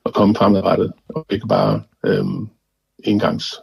[0.07, 2.49] at komme fremadrettet, og ikke bare øhm,
[3.05, 3.61] engangs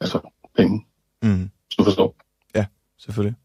[0.00, 0.20] altså
[0.56, 0.86] penge.
[1.22, 1.50] Mm.
[1.78, 2.16] Du forstår?
[2.54, 2.66] Ja,
[2.98, 3.36] selvfølgelig.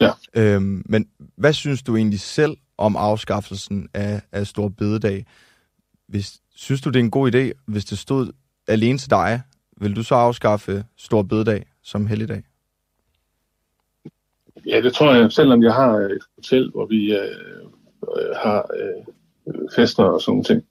[0.00, 0.10] Ja.
[0.34, 5.26] Øhm, men hvad synes du egentlig selv om afskaffelsen af, af Stor Bededag.
[6.08, 8.32] Hvis, synes du, det er en god idé, hvis det stod
[8.68, 9.42] alene til dig,
[9.76, 12.42] vil du så afskaffe Stor Bededag som helligdag?
[14.66, 15.32] Ja, det tror jeg.
[15.32, 17.20] Selvom jeg har et hotel, hvor vi øh,
[18.18, 20.64] øh har øh, fester og sådan ting,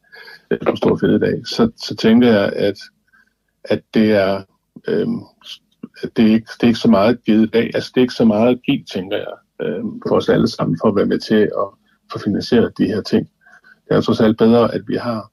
[0.52, 2.78] øh, på Stor Bededag, så, så tænker jeg, at,
[3.64, 4.44] at det er...
[4.88, 5.08] Øh,
[6.18, 7.72] det er, ikke, det er ikke så meget givet dag.
[7.74, 10.78] Altså, det er ikke så meget at give, tænker jeg, øh, for os alle sammen,
[10.82, 11.68] for at være med til at
[12.12, 13.30] få finansieret de her ting.
[13.88, 15.32] Det er trods alt bedre, at vi har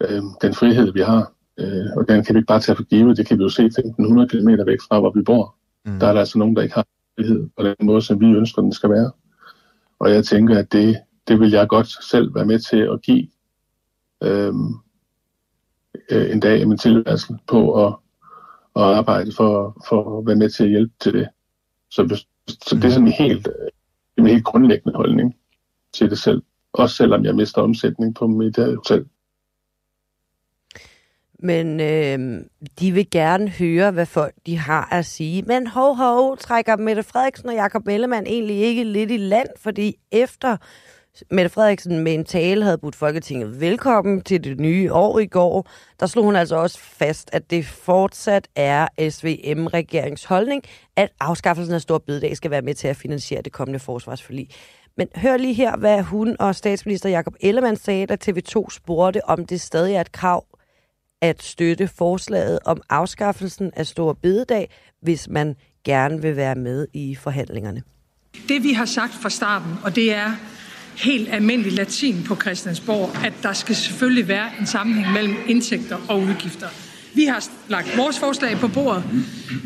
[0.00, 1.32] øh, den frihed, vi har.
[1.58, 3.16] Øh, og den kan vi ikke bare tage for givet.
[3.16, 5.56] Det kan vi jo se 1500 km væk fra, hvor vi bor.
[5.84, 5.98] Mm.
[5.98, 8.62] Der er der altså nogen, der ikke har frihed på den måde, som vi ønsker,
[8.62, 9.12] den skal være.
[9.98, 13.28] Og jeg tænker, at det, det vil jeg godt selv være med til at give
[14.22, 14.54] øh,
[16.10, 17.94] øh en dag i min tilværelse på at,
[18.76, 21.28] at arbejde for, for at være med til at hjælpe til det.
[21.90, 23.48] Så, så det er sådan helt,
[24.20, 25.36] en helt grundlæggende holdning
[25.92, 26.42] til det selv.
[26.72, 29.04] Også selvom jeg mister omsætning på mit øh, hotel.
[31.42, 32.44] Men øh,
[32.80, 35.42] de vil gerne høre, hvad folk de har at sige.
[35.42, 39.94] Men hov, hov, trækker Mette Frederiksen og Jakob Ellemann egentlig ikke lidt i land, fordi
[40.12, 40.56] efter
[41.30, 45.70] Mette Frederiksen med en tale havde budt Folketinget velkommen til det nye år i går,
[46.00, 50.62] der slog hun altså også fast, at det fortsat er SVM-regeringens holdning,
[50.96, 54.48] at afskaffelsen af stor bededag skal være med til at finansiere det kommende forsvarsforlig.
[54.96, 59.46] Men hør lige her, hvad hun og statsminister Jakob Ellemann sagde, da TV2 spurgte, om
[59.46, 60.46] det stadig er et krav
[61.22, 64.70] at støtte forslaget om afskaffelsen af stor bededag,
[65.02, 67.82] hvis man gerne vil være med i forhandlingerne.
[68.48, 70.30] Det vi har sagt fra starten, og det er,
[70.94, 76.22] helt almindelig latin på Christiansborg, at der skal selvfølgelig være en sammenhæng mellem indtægter og
[76.22, 76.68] udgifter.
[77.14, 79.04] Vi har lagt vores forslag på bordet.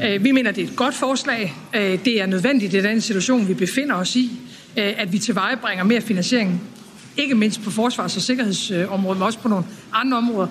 [0.05, 1.55] Øh, vi mener, det er et godt forslag.
[1.75, 4.31] Øh, det er nødvendigt i den situation, vi befinder os i,
[4.79, 6.63] øh, at vi tilvejebringer mere finansiering,
[7.17, 10.49] ikke mindst på forsvars- og sikkerhedsområdet, men også på nogle andre områder.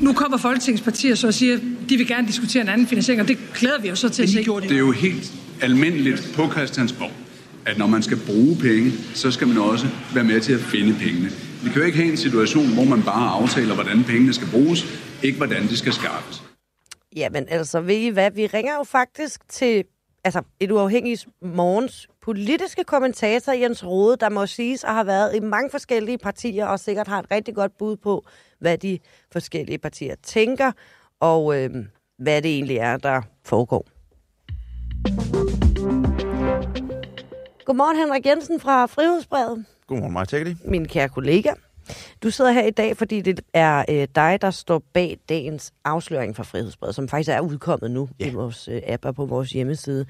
[0.00, 3.28] Nu kommer Folketingets partier så og siger, de vil gerne diskutere en anden finansiering, og
[3.28, 4.44] det glæder vi os så til at se.
[4.44, 7.12] Det er jo helt almindeligt på Christiansborg,
[7.66, 10.94] at når man skal bruge penge, så skal man også være med til at finde
[11.04, 11.28] pengene.
[11.64, 14.80] Vi kan jo ikke have en situation, hvor man bare aftaler, hvordan pengene skal bruges,
[15.22, 16.42] ikke hvordan de skal skaffes.
[17.16, 18.30] Jamen altså, ved I hvad?
[18.30, 19.84] Vi ringer jo faktisk til
[20.24, 25.40] altså, et uafhængigt morgens politiske kommentator, Jens Rode, der må siges at have været i
[25.40, 28.26] mange forskellige partier, og sikkert har et rigtig godt bud på,
[28.58, 28.98] hvad de
[29.32, 30.72] forskellige partier tænker,
[31.20, 31.70] og øh,
[32.18, 33.86] hvad det egentlig er, der foregår.
[37.66, 39.64] Godmorgen, Henrik Jensen fra Frihedsbrevet.
[39.86, 40.56] Godmorgen, Maja Tækkeli.
[40.64, 41.52] Min kære kollega.
[42.22, 46.36] Du sidder her i dag, fordi det er øh, dig, der står bag dagens afsløring
[46.36, 48.26] fra Frihedsbrevet, som faktisk er udkommet nu ja.
[48.26, 50.06] i vores øh, app og på vores hjemmeside.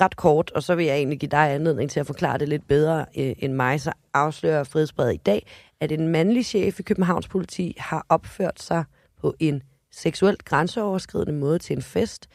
[0.00, 2.68] Ret kort, og så vil jeg egentlig give dig anledning til at forklare det lidt
[2.68, 5.46] bedre øh, end mig, så afslører Frihedsbrevet i dag,
[5.80, 8.84] at en mandlig chef i Københavns politi har opført sig
[9.20, 12.28] på en seksuelt grænseoverskridende måde til en fest,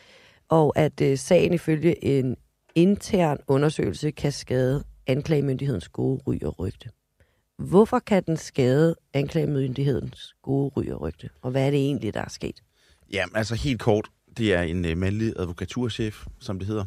[0.49, 2.35] og at øh, sagen ifølge en
[2.75, 6.89] intern undersøgelse kan skade anklagemyndighedens gode ry og rygte.
[7.57, 11.29] Hvorfor kan den skade anklagemyndighedens gode ry og rygte?
[11.41, 12.63] Og hvad er det egentlig, der er sket?
[13.13, 14.09] Jamen, altså helt kort.
[14.37, 16.85] Det er en uh, mandlig advokaturchef, som det hedder,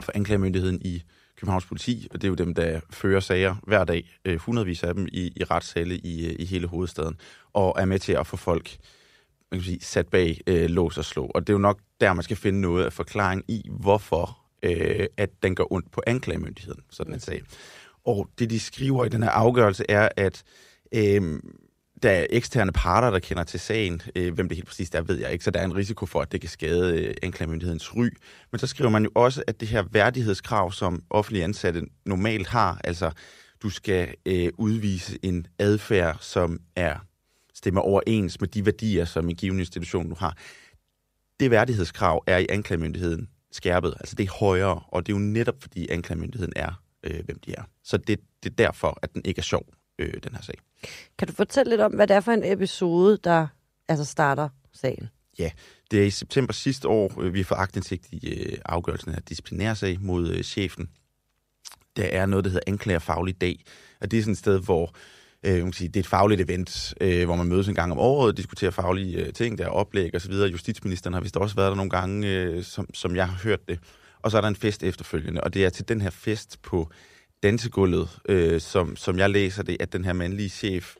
[0.00, 1.02] for anklagemyndigheden i
[1.36, 4.94] Københavns politi, og det er jo dem, der fører sager hver dag, uh, hundredvis af
[4.94, 7.16] dem i, i retssale i, uh, i hele hovedstaden,
[7.52, 8.78] og er med til at få folk
[9.50, 11.26] man kan sige, sat bag uh, lås og slå.
[11.26, 15.06] Og det er jo nok der, man skal finde noget af forklaring i, hvorfor uh,
[15.16, 17.42] at den går ondt på anklagemyndigheden, sådan en sag.
[18.04, 20.42] Og det, de skriver i den her afgørelse, er, at
[20.92, 21.40] øh,
[22.02, 24.02] der er eksterne parter, der kender til sagen.
[24.16, 26.20] Øh, hvem det helt præcis er, ved jeg ikke, så der er en risiko for,
[26.20, 28.08] at det kan skade øh, anklagemyndighedens ry.
[28.52, 32.80] Men så skriver man jo også, at det her værdighedskrav, som offentlige ansatte normalt har,
[32.84, 33.10] altså
[33.62, 36.96] du skal øh, udvise en adfærd, som er
[37.54, 40.36] stemmer overens med de værdier, som en given institution nu har.
[41.40, 43.94] Det værdighedskrav er i anklagemyndigheden skærpet.
[44.00, 47.54] Altså det er højere, og det er jo netop fordi anklagemyndigheden er øh, hvem de
[47.54, 47.62] er.
[47.84, 49.66] Så det, det er derfor, at den ikke er sjov,
[49.98, 50.54] øh, den her sag.
[51.18, 53.46] Kan du fortælle lidt om, hvad det er for en episode, der
[53.88, 55.08] altså starter sagen?
[55.38, 55.50] Ja,
[55.90, 60.00] det er i september sidste år, øh, vi fået agtindsigt i øh, afgørelsen af disciplinærsag
[60.00, 60.88] mod øh, chefen.
[61.96, 63.64] Der er noget, der hedder anklager faglig dag,
[64.00, 66.06] og det er sådan et sted, hvor øh, Øh, man kan sige, det er et
[66.06, 69.58] fagligt event, øh, hvor man mødes en gang om året og diskuterer faglige øh, ting,
[69.58, 70.32] der er oplæg osv.
[70.32, 73.78] Justitsministeren har vist også været der nogle gange, øh, som, som jeg har hørt det
[74.22, 75.40] og så er der en fest efterfølgende.
[75.40, 76.90] Og det er til den her fest på
[77.42, 80.94] dansegulvet, øh, som, som jeg læser det, at den her mandlige chef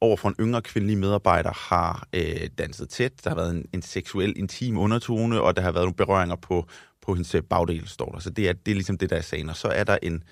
[0.00, 3.24] over for en yngre kvindelig medarbejder har øh, danset tæt.
[3.24, 6.66] Der har været en, en seksuel, intim undertone, og der har været nogle berøringer på,
[7.02, 8.18] på hendes øh, bagdel, står der.
[8.18, 9.50] Så det er, det er ligesom det, der er sagen.
[9.50, 10.22] Og så er der en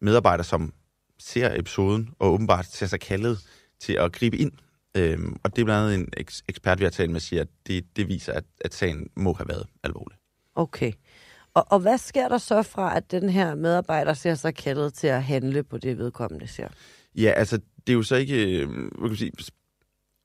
[0.00, 0.72] medarbejder, som
[1.22, 3.38] ser episoden, og åbenbart ser sig kaldet
[3.80, 4.52] til at gribe ind.
[4.96, 7.84] Øhm, og det er blandt andet en ekspert, vi har talt med, siger, at det,
[7.96, 10.18] det viser, at, at sagen må have været alvorlig.
[10.54, 10.92] Okay.
[11.54, 15.06] Og, og hvad sker der så fra, at den her medarbejder ser sig kaldet til
[15.06, 16.68] at handle på det vedkommende ser?
[17.14, 19.32] Ja, altså, det er jo så ikke, øh, hvad kan man sige,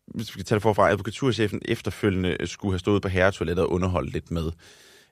[0.08, 4.14] hvis vi skal tage det forfra, advokaturchefen efterfølgende skulle have stået på herretoilettet og underholdt
[4.14, 4.52] lidt med,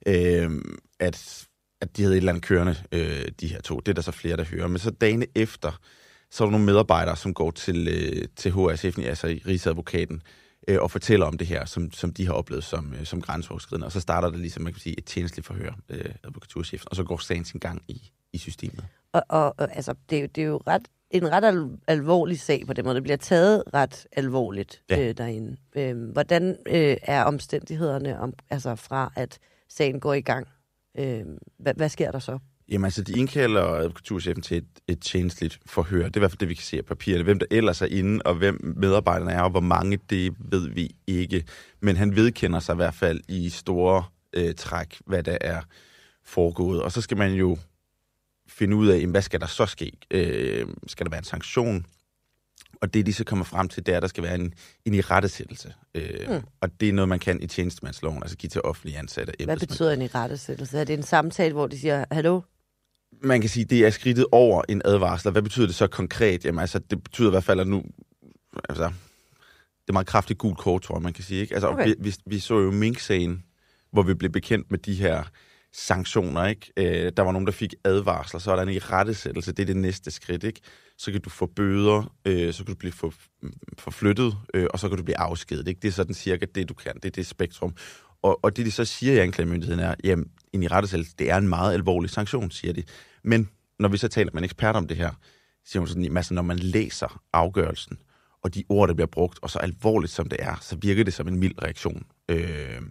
[0.08, 0.52] øh,
[1.00, 1.48] at,
[1.82, 3.80] at de havde et eller andet kørende, øh, de her to.
[3.80, 4.68] Det er der så flere, der hører.
[4.68, 5.80] Men så dagene efter,
[6.32, 10.22] så er der nogle medarbejdere, som går til, øh, til HR-chefen, altså Rigsadvokaten,
[10.68, 13.86] øh, og fortæller om det her, som, som de har oplevet som, øh, som grænseoverskridende.
[13.86, 17.04] Og så starter det ligesom, man kan sige, et tjenestligt forhør, øh, advokaturchefen, og så
[17.04, 18.86] går sagen sin gang i, i systemet.
[19.14, 22.40] Og, og, og altså, det, er jo, det er jo ret, en ret al, alvorlig
[22.40, 22.96] sag på den måde.
[22.96, 25.10] Det bliver taget ret alvorligt ja.
[25.10, 25.58] øh, derinde.
[25.76, 30.48] Øh, hvordan øh, er omstændighederne om, altså fra, at sagen går i gang?
[30.98, 31.24] Øh,
[31.60, 32.40] hvad, hvad sker der så?
[32.70, 36.04] Jamen altså, de indkalder advokaturchefen til et, et tjenestligt forhør.
[36.06, 37.24] Det er i hvert fald det, vi kan se af papirerne.
[37.24, 40.96] Hvem der ellers er inde, og hvem medarbejderne er, og hvor mange, det ved vi
[41.08, 41.44] ikke.
[41.82, 44.04] Men han vedkender sig i hvert fald i store
[44.34, 45.62] øh, træk, hvad der er
[46.24, 46.82] foregået.
[46.82, 47.58] Og så skal man jo
[48.48, 49.92] finde ud af, hvad skal der så ske?
[50.12, 51.86] Øh, skal der være en sanktion?
[52.82, 54.54] Og det, de så kommer frem til, det er, at der skal være en,
[54.86, 55.74] en irettesættelse.
[55.96, 56.42] Øh, mm.
[56.62, 59.34] Og det er noget, man kan i tjenestemandsloven, altså give til offentlige ansatte.
[59.46, 60.80] Hvad betyder en irettesættelse?
[60.80, 62.42] Er det en samtale, hvor de siger, hallo,
[63.24, 65.32] man kan sige, det er skridtet over en advarsel.
[65.32, 66.46] Hvad betyder det så konkret?
[66.46, 67.84] Jamen altså, det betyder i hvert fald, at nu...
[68.70, 71.42] Altså, det er meget kraftigt gult kort, tror jeg, man kan sige.
[71.42, 71.54] Ikke?
[71.54, 71.88] Altså, okay.
[71.88, 73.44] vi, vi, vi så jo Mink-sagen,
[73.92, 75.24] hvor vi blev bekendt med de her
[75.78, 76.46] sanktioner.
[76.46, 76.72] Ikke?
[76.78, 79.52] Øh, der var nogen, der fik advarsler, så er der en i rettesættelse.
[79.52, 80.44] Det er det næste skridt.
[80.44, 80.62] Ikke?
[80.98, 84.80] Så kan du få bøder, øh, så kan du blive for, mm, forflyttet, øh, og
[84.80, 85.68] så kan du blive afskedet.
[85.68, 85.80] Ikke?
[85.80, 86.96] Det er sådan cirka det, du kan.
[86.96, 87.76] Det er det spektrum.
[88.22, 91.38] Og, og det, de så siger i anklagemyndigheden er, jamen, en i rettesættelse, det er
[91.38, 92.84] en meget alvorlig sanktion, siger de.
[93.24, 95.12] Men når vi så taler med en ekspert om det her,
[95.66, 97.98] siger hun sådan, altså, når man læser afgørelsen,
[98.44, 101.14] og de ord, der bliver brugt, og så alvorligt som det er, så virker det
[101.14, 102.82] som en mild reaktion, øh,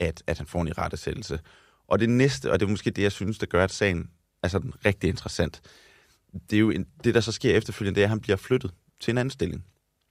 [0.00, 1.40] at, at han får en i rettesættelse.
[1.90, 4.10] Og det næste, og det er måske det, jeg synes, der gør, at sagen
[4.42, 5.60] er sådan rigtig interessant,
[6.50, 8.70] det er jo en, det, der så sker efterfølgende, det er, at han bliver flyttet
[9.00, 9.64] til en anden stilling.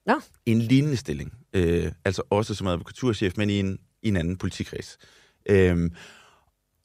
[0.06, 0.22] Nå.
[0.46, 1.34] En lignende stilling.
[1.54, 4.98] Øh, altså også som advokaturchef, men i en, i en anden politikreds.
[5.46, 5.92] Øh,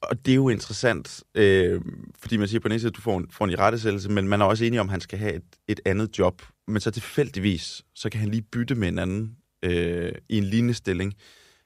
[0.01, 1.81] og det er jo interessant, øh,
[2.19, 4.09] fordi man siger på den ene side, at du får en, får en i rettesættelse,
[4.09, 6.41] men man er også enig om, at han skal have et, et andet job.
[6.67, 10.73] Men så tilfældigvis, så kan han lige bytte med en anden øh, i en lignende
[10.73, 11.13] stilling.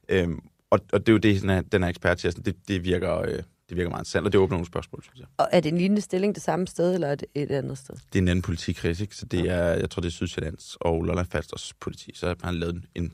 [0.09, 0.29] Øh,
[0.71, 3.17] og, og det er jo det, den her, den her ekspert siger, det, det, virker,
[3.21, 3.27] øh,
[3.69, 5.27] det virker meget interessant, og det åbner nogle spørgsmål, synes jeg.
[5.37, 7.95] Og er det en lignende stilling det samme sted, eller er det et andet sted?
[7.95, 9.15] Det er en anden politikreds, ikke?
[9.15, 12.11] Så det er, jeg tror, det er Sydsjællands og Lolland Falsters politi.
[12.15, 13.13] Så har han lavet en,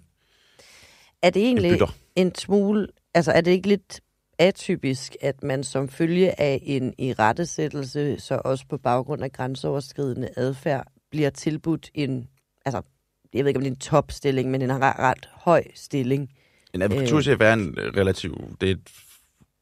[1.21, 1.95] Er det egentlig bytter.
[2.15, 4.01] en smule, altså er det ikke lidt
[4.39, 10.87] atypisk, at man som følge af en irettesættelse, så også på baggrund af grænseoverskridende adfærd,
[11.11, 12.27] bliver tilbudt en,
[12.65, 12.81] altså
[13.33, 16.29] jeg ved ikke om det er en topstilling, men en ret, ret høj stilling.
[16.75, 18.55] En advokaturchef er en øh, relativ...
[18.61, 18.79] Det er, et,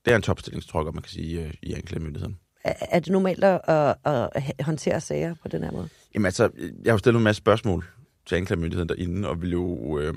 [0.06, 2.38] det er en topstilling, tror jeg godt, man kan sige, øh, i anklagemyndigheden.
[2.64, 3.62] Er, er det normalt at,
[4.06, 5.90] at, at håndtere sager på den her måde?
[6.14, 7.86] Jamen altså, jeg har jo stillet en masse spørgsmål
[8.26, 10.14] til anklagemyndigheden derinde, og vil jo, øh,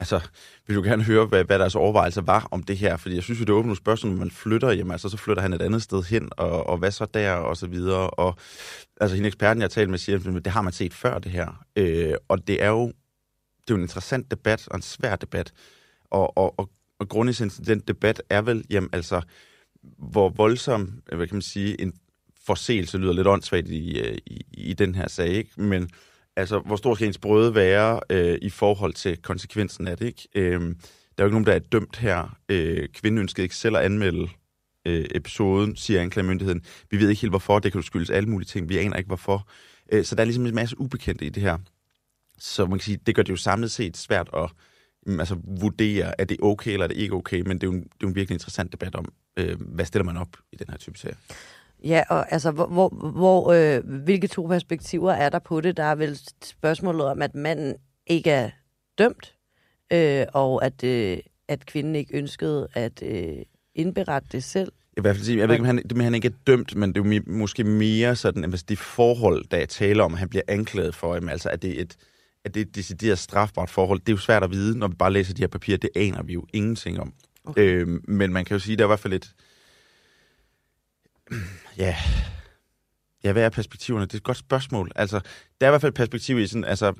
[0.00, 0.20] altså,
[0.66, 3.40] vil jo gerne høre, hvad, hvad deres overvejelser var om det her, fordi jeg synes
[3.40, 5.82] jo, det åbner nogle spørgsmål, når man flytter, jamen altså, så flytter han et andet
[5.82, 8.36] sted hen, og, og hvad så der, og så videre, og
[9.00, 11.32] altså, hende eksperten, jeg har talt med, siger, at det har man set før, det
[11.32, 15.16] her, øh, og det er jo, det er jo en interessant debat, og en svær
[15.16, 15.52] debat,
[16.10, 19.20] og, og, og, og grundessensen den debat er vel, jamen altså,
[19.98, 21.92] hvor voldsom, øh, hvad kan man sige, en
[22.46, 25.62] forseelse lyder lidt åndssvagt i, øh, i, i den her sag, ikke?
[25.62, 25.90] men
[26.36, 30.28] altså, hvor stor skal ens brøde være øh, i forhold til konsekvensen af det, ikke?
[30.34, 30.60] Øh,
[31.18, 32.38] der er jo ikke nogen, der er dømt her.
[32.48, 34.28] Øh, kvinden ønskede ikke selv at anmelde
[34.86, 36.62] øh, episoden, siger anklagemyndigheden.
[36.90, 39.06] Vi ved ikke helt hvorfor, det kan jo skyldes alle mulige ting, vi aner ikke
[39.06, 39.48] hvorfor.
[39.92, 41.58] Øh, så der er ligesom en masse ubekendte i det her.
[42.38, 44.50] Så man kan sige, det gør det jo samlet set svært at
[45.08, 47.82] altså, vurdere, er det okay eller er det ikke okay, men det er jo en,
[47.82, 50.66] det er jo en virkelig interessant debat om, øh, hvad stiller man op i den
[50.70, 51.14] her type sager.
[51.84, 55.76] Ja, og altså, hvor, hvor, hvor øh, hvilke to perspektiver er der på det?
[55.76, 57.74] Der er vel spørgsmålet om, at manden
[58.06, 58.50] ikke er
[58.98, 59.34] dømt,
[59.92, 61.18] øh, og at, øh,
[61.48, 63.36] at kvinden ikke ønskede at øh,
[63.74, 64.72] indberette det selv.
[64.96, 66.76] I hvert fald sige, jeg ved ikke, om han, det med, han ikke er dømt,
[66.76, 70.04] men det er jo mi- måske mere sådan, at hvis de forhold, der jeg taler
[70.04, 71.96] om, han bliver anklaget for, jamen, altså, at det er et,
[72.44, 74.94] at det er et decideret strafbart forhold, det er jo svært at vide, når vi
[74.94, 77.12] bare læser de her papirer, det aner vi jo ingenting om.
[77.44, 77.62] Okay.
[77.62, 79.34] Øhm, men man kan jo sige, der er i hvert fald et,
[81.78, 81.96] ja,
[83.24, 84.06] ja, hvad er perspektiverne?
[84.06, 84.92] Det er et godt spørgsmål.
[84.96, 85.20] Altså,
[85.60, 86.94] der er i hvert fald et perspektiv i sådan, altså,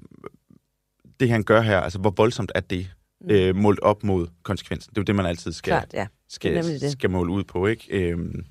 [1.20, 3.30] det han gør her, altså, hvor voldsomt er det mm.
[3.30, 4.90] øh, målt op mod konsekvensen?
[4.90, 6.06] Det er jo det, man altid skal, Klart, ja.
[6.28, 6.92] Skal, det.
[6.92, 7.86] skal måle ud på, ikke?
[7.90, 8.44] Øhm,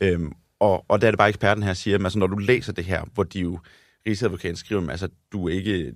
[0.00, 2.72] øhm, og, og der er det bare eksperten her siger, at altså, når du læser
[2.72, 3.58] det her, hvor de jo,
[4.06, 5.94] Rigsadvokaten skriver, at altså, du er ikke,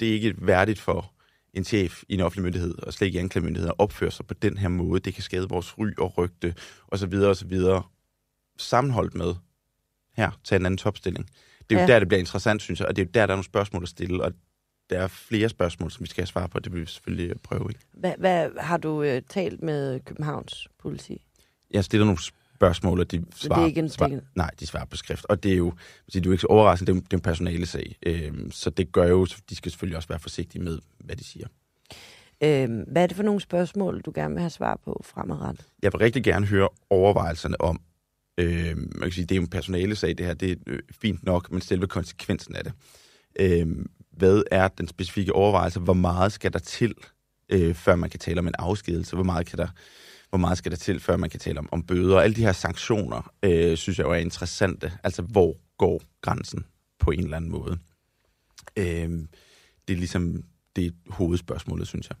[0.00, 1.12] det er ikke værdigt for
[1.54, 4.58] en chef i en offentlig myndighed, og slet ikke anklagemyndighed, at opføre sig på den
[4.58, 5.00] her måde.
[5.00, 6.54] Det kan skade vores ry og rygte,
[6.86, 7.82] og så videre, og så videre.
[8.58, 9.34] Sammenholdt med,
[10.16, 11.26] her, tage en anden topstilling.
[11.70, 11.92] Det er jo Ja.
[11.92, 13.82] der, det bliver interessant, synes jeg, og det er jo der, der er nogle spørgsmål
[13.82, 14.32] at stille, og
[14.90, 17.66] der er flere spørgsmål, som vi skal have svar på, det vil vi selvfølgelig prøve,
[17.68, 17.80] ikke?
[17.92, 21.22] Hvad, hvad har du øh, talt med Københavns politi?
[21.70, 22.18] Jeg stiller nogle
[22.56, 25.24] spørgsmål, og de svarer, det er ikke en- svar, nej, de svarer på skrift.
[25.28, 25.72] Og det er jo,
[26.06, 27.96] det er jo ikke så overraskende, det er det er en personale sag.
[28.06, 31.46] Øhm, så det gør jo, de skal selvfølgelig også være forsigtige med, hvad de siger.
[32.42, 35.64] Øh, hvad er det for nogle spørgsmål, du gerne vil have svar på fremadrettet?
[35.82, 37.80] Jeg vil rigtig gerne høre overvejelserne om,
[38.38, 40.78] øh, man kan sige, det er jo en personale sag, det her, det er øh,
[41.00, 42.72] fint nok, men selve konsekvensen af det.
[43.40, 43.66] Øh,
[44.12, 45.80] hvad er den specifikke overvejelse?
[45.80, 46.94] Hvor meget skal der til,
[47.48, 49.14] øh, før man kan tale om en afskedelse?
[49.16, 49.68] Hvor meget, kan der,
[50.36, 52.16] hvor meget skal der til, før man kan tale om, om bøder?
[52.16, 54.92] Og alle de her sanktioner, øh, synes jeg jo er interessante.
[55.02, 56.64] Altså, hvor går grænsen
[56.98, 57.78] på en eller anden måde?
[58.76, 59.10] Øh,
[59.88, 60.44] det er ligesom
[60.76, 62.16] det er hovedspørgsmålet, synes jeg.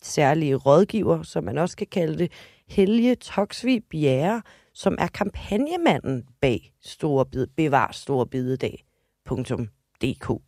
[0.04, 2.32] særlige rådgiver, som man også kan kalde det,
[2.68, 4.42] Helge Toksvig Bjerre,
[4.74, 10.42] som er kampagnemanden bag Store Bid, Bevar Store Bidedag.dk.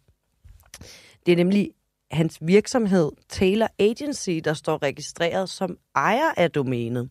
[1.26, 1.72] Det er nemlig
[2.12, 7.10] hans virksomhed Taylor Agency, der står registreret som ejer af domænet.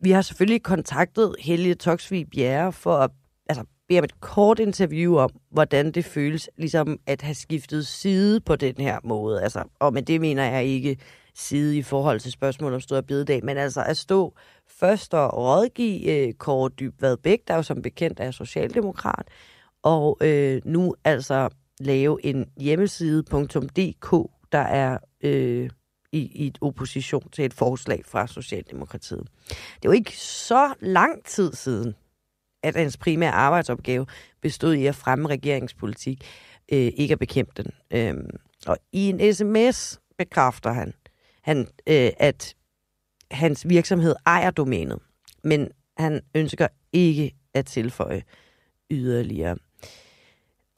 [0.00, 3.10] Vi har selvfølgelig kontaktet Helge Toksvig Bjerre for at
[3.48, 8.40] altså, bede om et kort interview om, hvordan det føles ligesom at have skiftet side
[8.40, 9.42] på den her måde.
[9.42, 10.96] Altså, og med det mener jeg ikke
[11.34, 14.34] side i forhold til spørgsmål om Store Bidedag, men altså at stå
[14.68, 19.26] først og rådgive øh, Kåre Dybvad Bæk, der jo som bekendt er socialdemokrat,
[19.82, 21.48] og øh, nu altså
[21.80, 25.70] lave en hjemmeside.dk, der er øh,
[26.12, 29.26] i, i et opposition til et forslag fra Socialdemokratiet.
[29.82, 31.94] Det var ikke så lang tid siden,
[32.62, 34.06] at hans primære arbejdsopgave
[34.42, 36.24] bestod i at fremme regeringspolitik,
[36.72, 37.72] øh, ikke at bekæmpe den.
[37.90, 38.14] Øh,
[38.66, 40.94] og i en sms bekræfter han,
[41.42, 42.54] han øh, at
[43.30, 44.98] hans virksomhed ejer domænet,
[45.44, 48.22] men han ønsker ikke at tilføje
[48.90, 49.56] yderligere.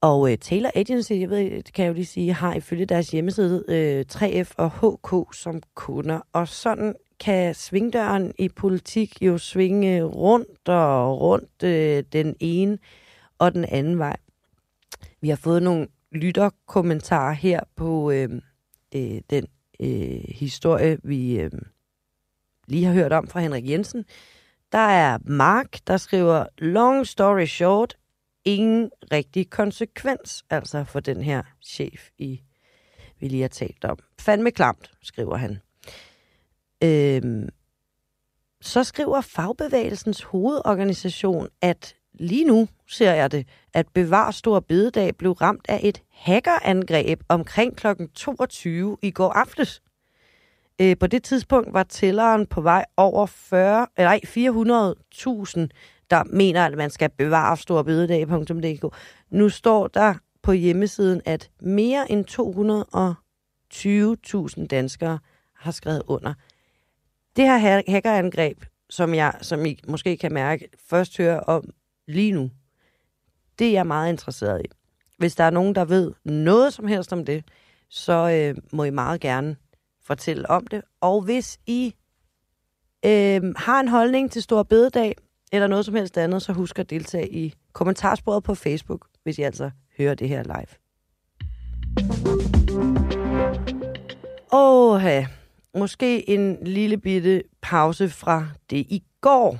[0.00, 3.10] Og øh, Taylor Agency, jeg ved, det kan jeg jo lige sige, har ifølge deres
[3.10, 6.20] hjemmeside øh, 3F og HK som kunder.
[6.32, 12.78] Og sådan kan svingdøren i politik jo svinge rundt og rundt øh, den ene
[13.38, 14.16] og den anden vej.
[15.20, 18.28] Vi har fået nogle lytterkommentarer her på øh,
[18.94, 19.46] øh, den
[19.80, 21.50] øh, historie, vi øh,
[22.66, 24.04] lige har hørt om fra Henrik Jensen.
[24.72, 27.96] Der er Mark, der skriver, long story short,
[28.44, 32.40] ingen rigtig konsekvens, altså for den her chef, i,
[33.20, 33.98] vi lige har talt om.
[34.20, 35.58] Fandme klamt, skriver han.
[36.84, 37.48] Øhm,
[38.60, 45.32] så skriver Fagbevægelsens hovedorganisation, at lige nu ser jeg det, at Bevar Stor Bededag blev
[45.32, 47.86] ramt af et hackerangreb omkring kl.
[48.14, 49.82] 22 i går aftes.
[50.80, 55.68] Øh, på det tidspunkt var tælleren på vej over 40, øh, nej, 400.000
[56.10, 58.94] der mener, at man skal bevare storbededag.dk.
[59.30, 62.24] Nu står der på hjemmesiden, at mere end
[64.60, 65.18] 220.000 danskere
[65.56, 66.34] har skrevet under.
[67.36, 71.64] Det her hackerangreb, som, jeg, som I måske kan mærke, først hører om
[72.06, 72.50] lige nu,
[73.58, 74.68] det er jeg meget interesseret i.
[75.18, 77.44] Hvis der er nogen, der ved noget som helst om det,
[77.88, 79.56] så øh, må I meget gerne
[80.02, 80.82] fortælle om det.
[81.00, 81.94] Og hvis I
[83.06, 85.14] øh, har en holdning til Stor Bededag,
[85.52, 89.42] eller noget som helst andet, så husk at deltage i kommentarsporet på Facebook, hvis I
[89.42, 90.66] altså hører det her live.
[94.52, 95.24] Åh,
[95.74, 99.58] måske en lille bitte pause fra det i går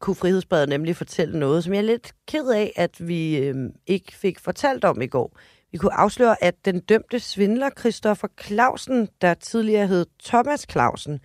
[0.00, 3.54] kunne Frihedsbredet nemlig fortælle noget, som jeg er lidt ked af, at vi øh,
[3.86, 5.38] ikke fik fortalt om i går.
[5.72, 11.20] Vi kunne afsløre, at den dømte svindler Christoffer Clausen, der tidligere hed Thomas Clausen,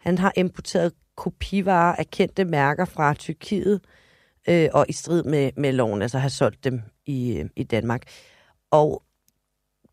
[0.00, 3.80] han har importeret kopivarer af kendte mærker fra Tyrkiet,
[4.48, 8.02] øh, og i strid med, med loven, altså har solgt dem i, øh, i Danmark.
[8.70, 9.02] Og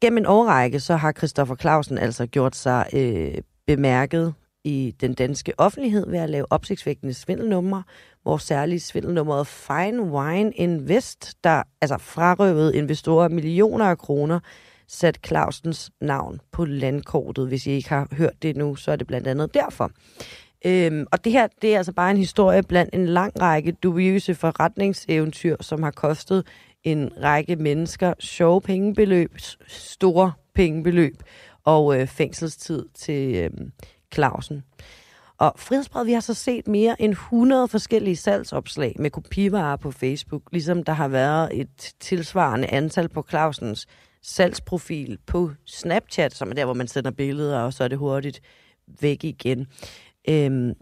[0.01, 4.33] gennem en årrække, så har Christoffer Clausen altså gjort sig øh, bemærket
[4.63, 7.83] i den danske offentlighed ved at lave opsigtsvækkende svindelnumre,
[8.23, 14.39] hvor særligt svindelnummeret Fine Wine Invest, der altså frarøvede investorer millioner af kroner,
[14.87, 17.47] sat Clausens navn på landkortet.
[17.47, 19.91] Hvis I ikke har hørt det nu, så er det blandt andet derfor.
[20.65, 24.35] Øhm, og det her, det er altså bare en historie blandt en lang række dubiøse
[24.35, 26.47] forretningseventyr, som har kostet
[26.83, 29.31] en række mennesker sjove pengebeløb,
[29.67, 31.15] store pengebeløb
[31.63, 33.49] og øh, fængselstid til øh,
[34.13, 34.63] Clausen.
[35.37, 40.41] Og Frihedsbrevet, vi har så set mere end 100 forskellige salgsopslag med kopivarer på Facebook,
[40.51, 43.87] ligesom der har været et tilsvarende antal på Clausens
[44.21, 48.41] salgsprofil på Snapchat, som er der, hvor man sender billeder, og så er det hurtigt
[49.01, 49.67] væk igen.
[50.29, 50.73] Øhm,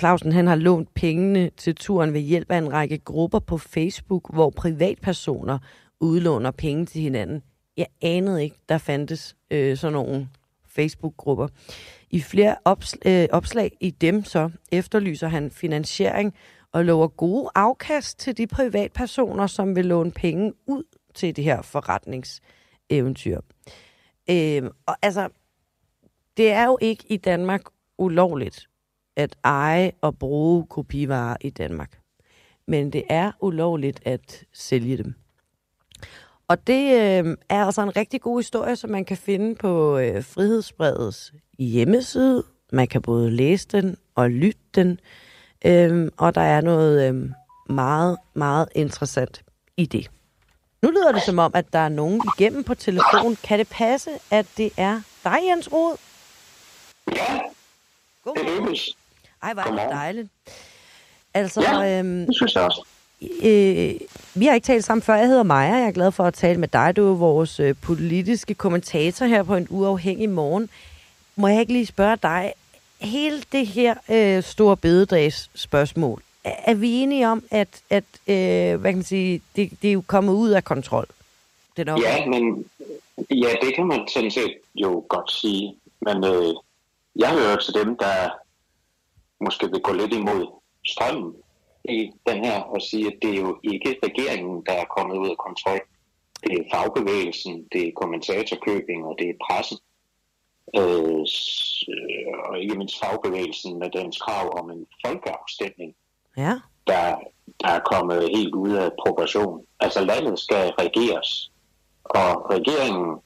[0.00, 4.34] Clausen han har lånt pengene til turen ved hjælp af en række grupper på Facebook,
[4.34, 5.58] hvor privatpersoner
[6.00, 7.42] udlåner penge til hinanden.
[7.76, 10.28] Jeg anede ikke, der fandtes øh, sådan nogle
[10.68, 11.48] Facebook-grupper.
[12.10, 16.34] I flere opslag, øh, opslag i dem så efterlyser han finansiering
[16.72, 20.82] og lover gode afkast til de privatpersoner, som vil låne penge ud
[21.14, 23.40] til det her forretningseventyr.
[24.30, 25.28] Øh, og altså,
[26.36, 27.62] det er jo ikke i Danmark
[27.98, 28.68] ulovligt
[29.16, 32.00] at eje og bruge kopivarer i Danmark.
[32.66, 35.14] Men det er ulovligt at sælge dem.
[36.48, 40.24] Og det øh, er altså en rigtig god historie, som man kan finde på øh,
[40.24, 42.44] Frihedsbredets hjemmeside.
[42.72, 45.00] Man kan både læse den og lytte den.
[45.64, 47.30] Øh, og der er noget øh,
[47.74, 49.42] meget, meget interessant
[49.76, 50.10] i det.
[50.82, 53.36] Nu lyder det som om, at der er nogen igennem på telefon.
[53.44, 55.96] Kan det passe, at det er dig, Jens Rod?
[57.12, 57.40] Ja,
[58.24, 58.96] God det lykkes.
[59.42, 60.28] Ej, hvor er det dejligt.
[61.34, 62.84] Altså, Ja, øhm, det synes jeg også
[63.22, 63.94] øh,
[64.34, 65.14] vi har ikke talt sammen før.
[65.14, 65.74] Jeg hedder Maja.
[65.74, 66.96] Jeg er glad for at tale med dig.
[66.96, 70.70] Du er vores øh, politiske kommentator her på en uafhængig morgen.
[71.36, 72.52] Må jeg ikke lige spørge dig?
[73.00, 76.22] Hele det her øh, store bededags spørgsmål.
[76.44, 79.92] Er, er vi enige om, at, at øh, hvad kan man sige, det, det er
[79.92, 81.06] jo kommet ud af kontrol?
[81.76, 82.00] Det er nok.
[82.02, 82.64] Ja, men
[83.30, 85.76] ja, det kan man sådan set jo godt sige.
[86.00, 86.54] Men øh,
[87.16, 88.30] jeg hører til dem, der
[89.44, 90.46] måske vil gå lidt imod
[90.86, 91.34] strømmen
[91.88, 95.28] i den her og sige, at det er jo ikke regeringen, der er kommet ud
[95.30, 95.80] af kontrol.
[96.46, 99.78] Det er fagbevægelsen, det er kommentatorkøbing og det er pressen.
[100.78, 101.24] Øh,
[101.92, 105.94] øh, og ikke mindst fagbevægelsen med dens krav om en folkeafstemning,
[106.36, 106.52] Ja.
[106.86, 107.16] der,
[107.60, 109.64] der er kommet helt ud af proportion.
[109.80, 111.50] Altså landet skal regeres,
[112.04, 113.16] og regeringen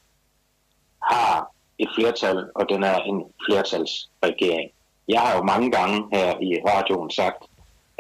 [1.03, 4.71] har et flertal, og den er en flertalsregering.
[5.09, 7.45] Jeg har jo mange gange her i radioen sagt,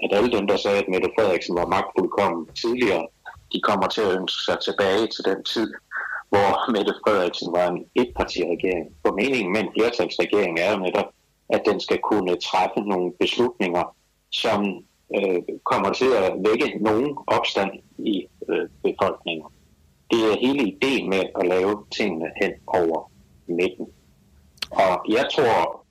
[0.04, 3.06] at alle dem, der sagde, at Mette Frederiksen var magtfuldkommen tidligere,
[3.52, 5.68] de kommer til at ønske sig tilbage til den tid,
[6.28, 8.86] hvor Mette Frederiksen var en etpartiregering.
[9.06, 11.08] For meningen med en flertalsregering er jo netop,
[11.48, 13.96] at den skal kunne træffe nogle beslutninger,
[14.30, 14.84] som
[15.16, 19.46] øh, kommer til at vække nogen opstand i øh, befolkningen.
[20.10, 23.10] Det er hele ideen med at lave tingene hen over
[23.46, 23.86] midten.
[24.70, 25.81] Og jeg tror,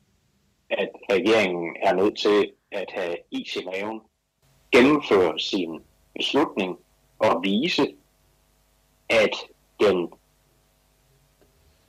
[0.72, 4.02] at regeringen er nødt til at have is i maven,
[4.72, 5.82] gennemføre sin
[6.16, 6.78] beslutning
[7.20, 7.94] og vise,
[9.10, 9.36] at,
[9.80, 10.10] den,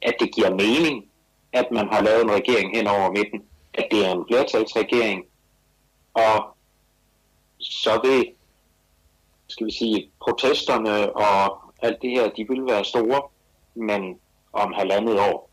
[0.03, 1.11] at det giver mening,
[1.53, 3.43] at man har lavet en regering hen over midten,
[3.75, 5.25] at det er en flertalsregering,
[6.15, 6.57] og
[7.59, 8.35] så vil,
[9.49, 13.23] skal vi sige, protesterne og alt det her, de vil være store,
[13.75, 14.21] men
[14.53, 15.52] om halvandet år,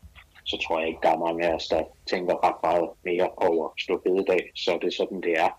[0.50, 3.64] så tror jeg ikke, der er mange af os, der tænker ret meget mere over
[3.84, 5.50] stå bededag, så er sådan, det er.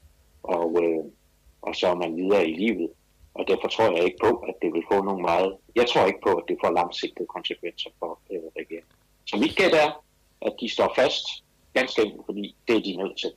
[0.43, 1.03] Og, øh,
[1.61, 2.89] og så er man videre i livet.
[3.33, 5.49] Og derfor tror jeg ikke på, at det vil få nogle meget...
[5.75, 8.91] Jeg tror ikke på, at det får langsigtede konsekvenser for øh, regeringen.
[9.29, 9.89] Så mit gæt er,
[10.41, 11.25] at de står fast,
[11.73, 13.31] ganske enkelt, fordi det er de nødt til.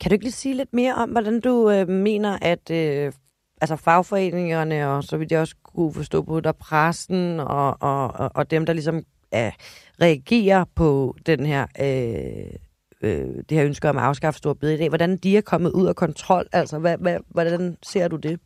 [0.00, 3.12] Kan du ikke lige sige lidt mere om, hvordan du øh, mener, at øh,
[3.60, 8.30] altså fagforeningerne, og så vidt jeg også kunne forstå på der pressen, og, og, og,
[8.34, 8.96] og dem, der ligesom
[9.34, 9.52] øh,
[10.00, 12.54] reagerer på den her, øh,
[13.02, 15.96] øh, det her ønske om at afskaffe stor bededag, hvordan de er kommet ud af
[15.96, 16.46] kontrol?
[16.52, 18.40] Altså, hvad, hvad, hvordan ser du det?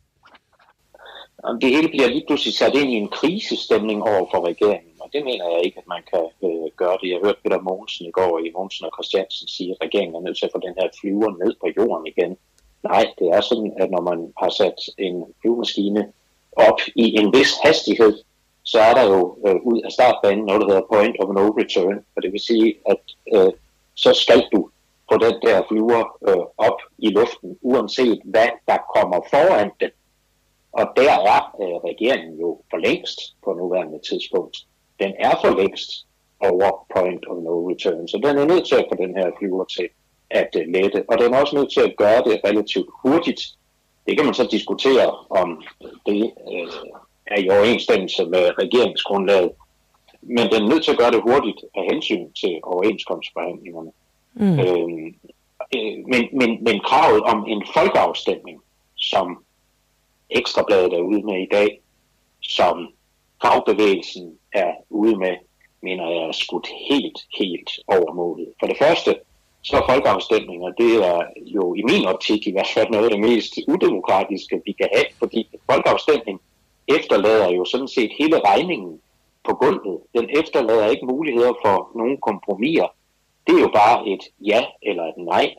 [1.61, 5.21] Det hele bliver lige pludselig sat ind i en krisestemning over for regeringen, og det
[5.25, 7.09] mener jeg ikke, at man kan øh, gøre det.
[7.09, 10.37] Jeg hørte Peter Mogensen i går i Mogensen og Christiansen sige, at regeringen er nødt
[10.37, 12.31] til at få den her flyver ned på jorden igen.
[12.83, 16.01] Nej, det er sådan, at når man har sat en flyvemaskine
[16.67, 18.13] op i en vis hastighed,
[18.65, 21.97] så er der jo øh, ud af startbanen noget, der hedder point of no return,
[22.15, 23.01] og det vil sige, at
[23.33, 23.51] øh,
[23.95, 24.69] så skal du
[25.11, 29.91] få den der flyver øh, op i luften, uanset hvad der kommer foran den.
[30.71, 34.57] Og der er øh, regeringen jo for længst på nuværende tidspunkt.
[34.99, 35.89] Den er for længst
[36.39, 38.07] over point of no return.
[38.07, 39.87] Så den er nødt til at få den her flyver til
[40.29, 41.03] at øh, lette.
[41.09, 43.41] Og den er også nødt til at gøre det relativt hurtigt.
[44.07, 45.63] Det kan man så diskutere, om
[46.05, 46.67] det øh,
[47.27, 49.51] er i overensstemmelse med regeringsgrundlaget.
[50.21, 53.91] Men den er nødt til at gøre det hurtigt af hensyn til overenskomstforhandlingerne.
[54.33, 54.59] Mm.
[54.59, 55.07] Øhm,
[55.75, 58.61] øh, men, men, men kravet om en folkeafstemning,
[58.95, 59.45] som
[60.29, 61.81] Ekstrabladet er ude med i dag,
[62.41, 62.93] som
[63.41, 65.35] fagbevægelsen er ude med,
[65.81, 68.47] mener jeg er skudt helt, helt over målet.
[68.59, 69.15] For det første,
[69.61, 73.19] så er folkeafstemninger, det er jo i min optik i hvert fald noget af det
[73.19, 76.41] mest udemokratiske, vi kan have, fordi folkeafstemning
[76.87, 79.01] efterlader jo sådan set hele regningen
[79.43, 79.99] på gulvet.
[80.13, 82.87] Den efterlader ikke muligheder for nogen kompromiser.
[83.47, 85.55] Det er jo bare et ja eller et nej.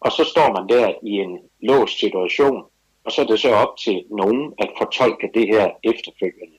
[0.00, 2.64] Og så står man der i en låst situation,
[3.04, 6.58] og så er det så op til nogen at fortolke det her efterfølgende.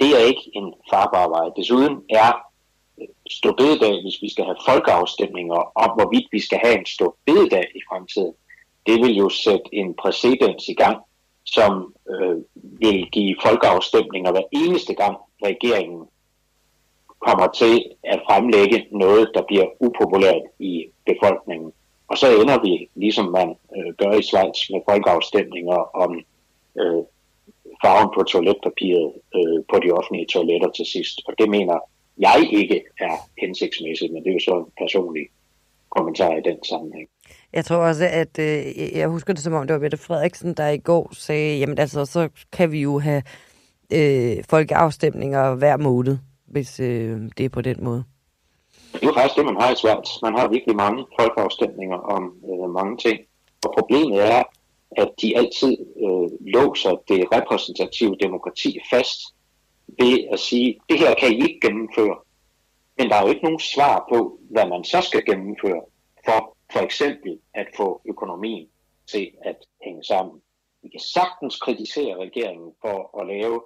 [0.00, 1.50] Det er ikke en farbar vej.
[1.56, 2.30] Desuden er
[3.00, 7.80] øh, ståbededag, hvis vi skal have folkeafstemninger om, hvorvidt vi skal have en ståbededag i
[7.88, 8.34] fremtiden,
[8.86, 10.98] det vil jo sætte en præcedens i gang,
[11.44, 16.06] som øh, vil give folkeafstemninger hver eneste gang regeringen
[17.26, 21.72] kommer til at fremlægge noget, der bliver upopulært i befolkningen.
[22.08, 26.24] Og så ender vi, ligesom man øh, gør i Schweiz, med folkeafstemninger om
[26.80, 27.02] øh,
[27.82, 31.16] farven på toiletpapiret øh, på de offentlige toiletter til sidst.
[31.26, 31.78] Og det mener
[32.18, 35.26] jeg ikke er hensigtsmæssigt, men det er jo så en personlig
[35.90, 37.08] kommentar i den sammenhæng.
[37.52, 40.68] Jeg tror også, at øh, jeg husker det som om, det var Mette Frederiksen, der
[40.68, 43.22] i går sagde, jamen altså, så kan vi jo have
[43.92, 48.04] øh, folkeafstemninger hver måned, hvis øh, det er på den måde.
[48.92, 50.08] Det er faktisk det, man har i svært.
[50.22, 53.20] Man har virkelig mange folkeafstemninger om øh, mange ting.
[53.64, 54.42] Og problemet er,
[54.96, 59.20] at de altid øh, låser det repræsentative demokrati fast
[59.98, 62.16] ved at sige, det her kan I ikke gennemføre.
[62.98, 65.82] Men der er jo ikke nogen svar på, hvad man så skal gennemføre
[66.24, 68.70] for for eksempel at få økonomien
[69.06, 70.42] til at hænge sammen.
[70.82, 73.64] Vi kan sagtens kritisere regeringen for at lave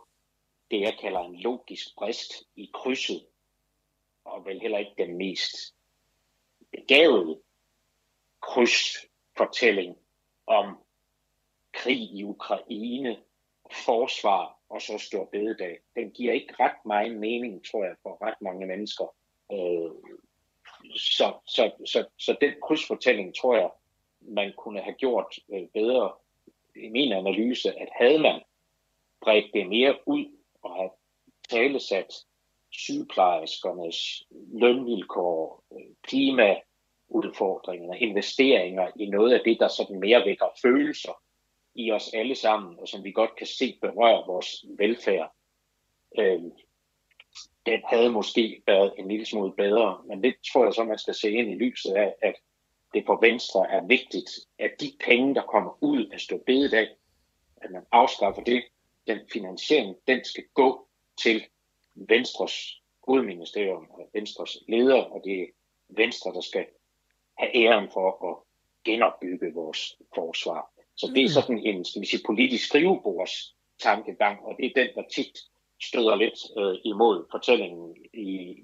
[0.71, 3.27] det, jeg kalder en logisk brist i krydset,
[4.25, 5.75] og vel heller ikke den mest
[6.73, 7.41] begavede
[8.43, 9.97] krydsfortælling
[10.47, 10.79] om
[11.73, 13.17] krig i Ukraine,
[13.73, 15.79] forsvar og så stor bededag.
[15.97, 19.15] Den giver ikke ret meget mening, tror jeg, for ret mange mennesker.
[19.53, 19.91] Øh,
[21.05, 23.71] så, så, så, så den krydsfortælling, tror jeg,
[24.21, 26.13] man kunne have gjort øh, bedre
[26.77, 28.41] i min analyse, at havde man
[29.21, 30.25] bredt det mere ud
[30.63, 30.91] og have
[31.49, 32.15] talesat
[32.71, 41.23] sygeplejerskernes lønvilkår, øh, klimaudfordringer, investeringer i noget af det, der sådan mere vækker følelser
[41.75, 45.33] i os alle sammen, og som vi godt kan se berører vores velfærd.
[46.19, 46.43] Øh,
[47.67, 51.15] den havde måske været en lille smule bedre, men det tror jeg så, man skal
[51.15, 52.35] se ind i lyset af, at
[52.95, 56.89] det for Venstre er vigtigt, at de penge, der kommer ud af stå bededag,
[57.57, 58.65] at man afskaffer det,
[59.07, 60.89] den finansiering, den skal gå
[61.23, 61.45] til
[61.95, 65.47] Venstres hovedministerium og Venstres leder, og det er
[65.89, 66.67] Venstre, der skal
[67.39, 68.37] have æren for at
[68.85, 70.71] genopbygge vores forsvar.
[70.97, 71.29] Så det er mm.
[71.29, 75.39] sådan en skal vi sige, politisk skrivebords tankegang, og det er den, der tit
[75.89, 78.57] støder lidt øh, imod fortællingen i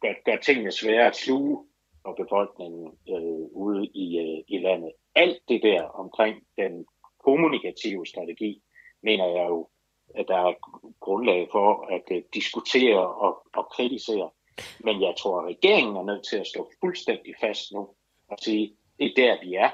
[0.00, 1.66] gør, gør tingene svære at sluge
[2.02, 4.92] for befolkningen øh, ude i, øh, i landet.
[5.14, 6.86] Alt det der omkring den
[7.24, 8.62] kommunikative strategi,
[9.02, 9.68] mener jeg jo,
[10.14, 10.54] at der er
[11.00, 14.30] grundlag for at øh, diskutere og, og kritisere.
[14.78, 17.80] Men jeg tror, at regeringen er nødt til at stå fuldstændig fast nu
[18.28, 19.70] og sige, det er der, vi er,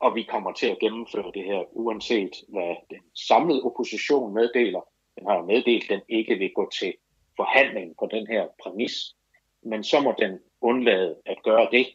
[0.00, 4.80] og vi kommer til at gennemføre det her, uanset hvad den samlede opposition meddeler,
[5.18, 6.94] den har meddelt, at den ikke vil gå til
[7.36, 9.16] forhandling på den her præmis.
[9.62, 11.86] Men så må den undlade at gøre det,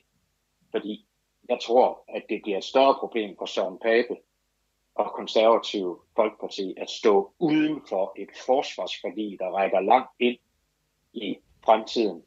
[0.72, 1.08] fordi
[1.50, 4.16] jeg tror, at det bliver et større problem for Søren Pape
[4.96, 10.38] og konservative Folkeparti at stå uden for et forsvarsforlig, der rækker langt ind
[11.14, 12.24] i fremtiden.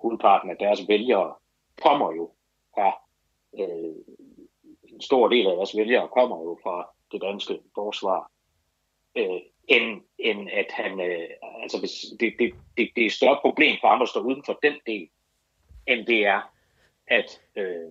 [0.00, 1.34] Hovedparten af deres vælgere
[1.82, 2.30] kommer jo
[2.74, 3.02] fra,
[3.58, 3.94] øh,
[4.84, 8.30] en stor del af deres vælgere kommer jo fra det danske forsvar.
[9.16, 11.28] Øh, end, end at han, øh,
[11.62, 14.42] altså hvis, det, det, det, det er et større problem for ham at stå uden
[14.46, 15.08] for den del,
[15.86, 16.40] end det er
[17.06, 17.90] at, øh,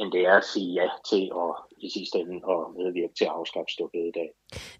[0.00, 3.30] end det er at sige ja til at i sidste ende og medvirke til at
[3.30, 4.30] afskaffe i dag.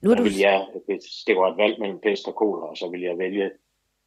[0.02, 0.22] Nu er du...
[0.22, 3.50] vil jeg, hvis det var et valg mellem pest og kolera, så vil jeg vælge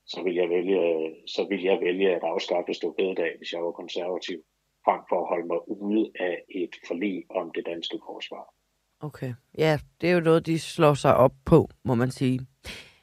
[0.08, 2.74] så vil jeg vælge, så vil jeg vælge at afskaffe
[3.18, 4.44] dag, hvis jeg var konservativ,
[4.86, 8.54] frem for at holde mig ude af et forlig om det danske forsvar.
[9.00, 12.40] Okay, ja, det er jo noget, de slår sig op på, må man sige.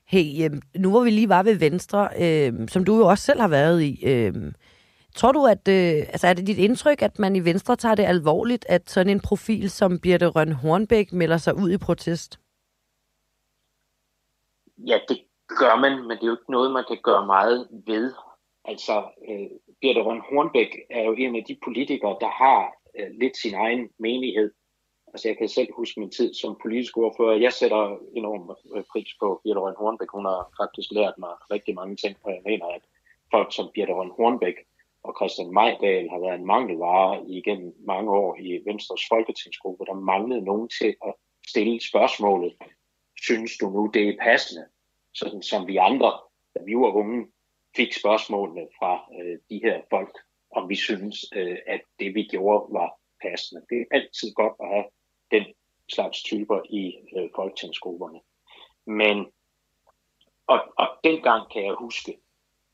[0.07, 3.41] Hey, øh, nu hvor vi lige var ved Venstre, øh, som du jo også selv
[3.41, 4.53] har været i, øh,
[5.15, 8.05] tror du, at øh, altså er det dit indtryk, at man i Venstre tager det
[8.05, 12.41] alvorligt, at sådan en profil som Birte Røn Hornbæk melder sig ud i protest?
[14.79, 15.19] Ja, det
[15.49, 18.13] gør man, men det er jo ikke noget, man kan gøre meget ved.
[18.65, 18.97] Altså,
[19.29, 23.55] øh, Birte Røn Hornbæk er jo en af de politikere, der har øh, lidt sin
[23.55, 24.51] egen menighed
[25.15, 27.37] Altså jeg kan selv huske min tid som politisk ordfører.
[27.47, 30.11] Jeg sætter enorm øh, pris på Birte Røn Hornbæk.
[30.13, 32.83] Hun har faktisk lært mig rigtig mange ting, og jeg mener, at
[33.31, 34.55] folk som Birte Røn Hornbæk
[35.05, 39.85] og Christian Majdal har været en mangelvare igennem mange år i Venstres folketingsgruppe.
[39.85, 41.15] Der manglede nogen til at
[41.49, 42.53] stille spørgsmålet,
[43.27, 44.65] synes du nu, det er passende?
[45.15, 46.13] Sådan som vi andre,
[46.55, 47.27] da vi var unge,
[47.77, 50.19] fik spørgsmålene fra øh, de her folk,
[50.57, 52.91] om vi synes, øh, at det vi gjorde var
[53.23, 53.61] passende.
[53.71, 54.85] Det er altid godt at have
[55.89, 58.21] slags typer i øh, folketingsgrupperne.
[58.87, 59.27] Men,
[60.47, 62.19] og, og dengang kan jeg huske,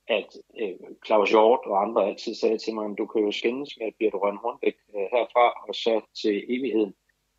[0.06, 3.78] at øh, Claus Hjort og andre altid sagde til mig, at du kan jo skændes
[3.80, 6.94] med Birte Røn Hornbæk øh, herfra og så til evigheden.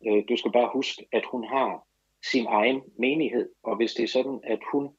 [0.06, 1.86] Øh, du skal bare huske, at hun har
[2.30, 4.96] sin egen menighed, og hvis det er sådan, at hun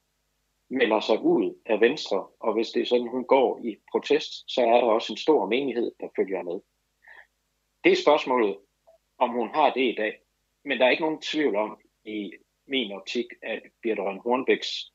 [0.70, 4.60] melder sig ud af Venstre, og hvis det er sådan, hun går i protest, så
[4.60, 6.60] er der også en stor menighed, der følger med.
[7.84, 8.58] Det er spørgsmålet,
[9.18, 10.23] om hun har det i dag.
[10.64, 12.32] Men der er ikke nogen tvivl om, i
[12.66, 14.92] min optik, at Birte Røn Hornbæks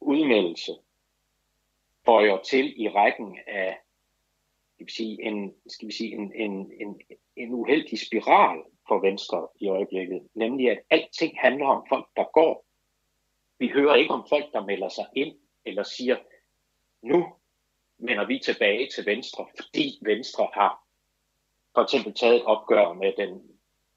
[0.00, 0.72] udmeldelse
[2.04, 3.78] bøjer til i rækken af
[4.74, 7.00] skal vi sige, en, skal vi sige, en, en, en,
[7.36, 12.66] en uheldig spiral for Venstre i øjeblikket, nemlig at alting handler om folk, der går.
[13.58, 16.16] Vi hører ikke om folk, der melder sig ind eller siger,
[17.02, 17.34] nu
[17.98, 20.84] vender vi tilbage til Venstre, fordi Venstre har
[21.74, 23.53] for eksempel taget et opgør med, den,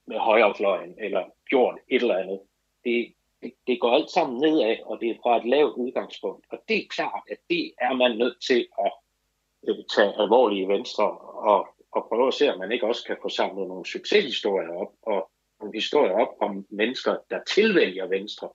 [0.07, 2.39] med højrefløjen, eller gjort et eller andet.
[2.83, 6.45] Det, det, det går alt sammen nedad, og det er fra et lavt udgangspunkt.
[6.51, 8.91] Og det er klart, at det er man nødt til at
[9.67, 11.11] øh, tage alvorligt i Venstre,
[11.51, 14.93] og, og prøve at se, om man ikke også kan få samlet nogle succeshistorier op,
[15.01, 15.29] og
[15.59, 18.49] nogle historier op om mennesker, der tilvælger Venstre,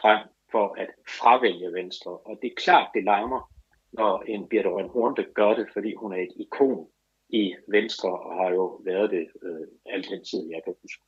[0.00, 0.20] frem
[0.52, 2.10] for at fravælge Venstre.
[2.10, 3.52] Og det er klart, det larmer,
[3.92, 6.88] når en Birte Røn Hornbæk gør det, fordi hun er et ikon
[7.28, 11.02] i Venstre, og har jo været det øh, alt den tid, jeg kan huske.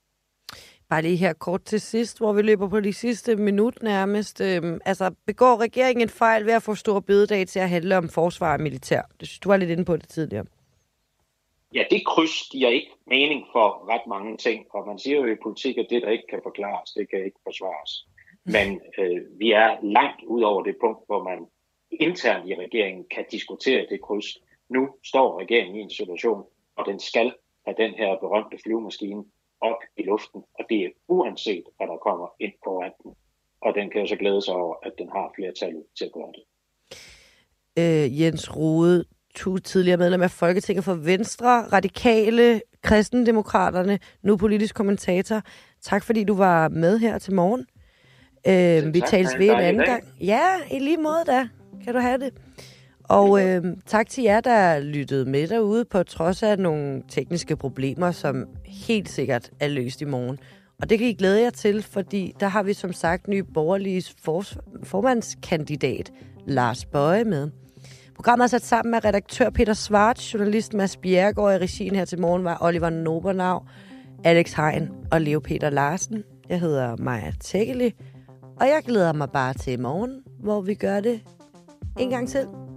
[0.88, 4.40] Bare lige her kort til sidst, hvor vi løber på de sidste minut nærmest.
[4.40, 8.08] Øhm, altså, begår regeringen en fejl ved at få stor bededag til at handle om
[8.08, 9.02] forsvar og militær?
[9.20, 10.44] Det synes du var lidt inde på det tidligere.
[11.74, 15.36] Ja, det kryds giver ikke mening for ret mange ting, og man siger jo i
[15.42, 18.06] politik, at det, der ikke kan forklares, det kan ikke forsvares.
[18.44, 21.46] Men øh, vi er langt ud over det punkt, hvor man
[21.90, 24.38] internt i regeringen kan diskutere det kryds.
[24.70, 26.44] Nu står regeringen i en situation,
[26.76, 27.32] og den skal
[27.66, 29.24] have den her berømte flyvemaskine
[29.60, 33.12] op i luften, og det er uanset, hvad der kommer ind foran den.
[33.60, 36.32] Og den kan jo så glæde sig over, at den har flertallet til at gøre
[36.36, 36.44] det.
[37.78, 39.04] Øh, Jens Rode,
[39.34, 45.42] to tidligere medlem af Folketinget for Venstre, Radikale, Kristendemokraterne, nu politisk kommentator.
[45.82, 47.66] Tak fordi du var med her til morgen.
[48.46, 50.04] Øh, vi tales ved en anden gang.
[50.20, 51.48] Ja, i lige måde da.
[51.84, 52.32] Kan du have det.
[53.08, 58.10] Og øh, tak til jer, der lyttede med derude, på trods af nogle tekniske problemer,
[58.10, 60.38] som helt sikkert er løst i morgen.
[60.82, 64.04] Og det kan I glæde jer til, fordi der har vi som sagt ny borgerlige
[64.24, 64.44] for,
[64.82, 66.12] formandskandidat
[66.46, 67.50] Lars Bøje med.
[68.14, 72.20] Programmet er sat sammen med redaktør Peter Svart, journalist Mads Bjergård i regien her til
[72.20, 73.66] morgen var Oliver Nobernav,
[74.24, 76.24] Alex Hein og Leo Peter Larsen.
[76.48, 77.94] Jeg hedder Maja Tækkeli,
[78.60, 81.20] og jeg glæder mig bare til i morgen, hvor vi gør det
[81.98, 82.67] en gang til.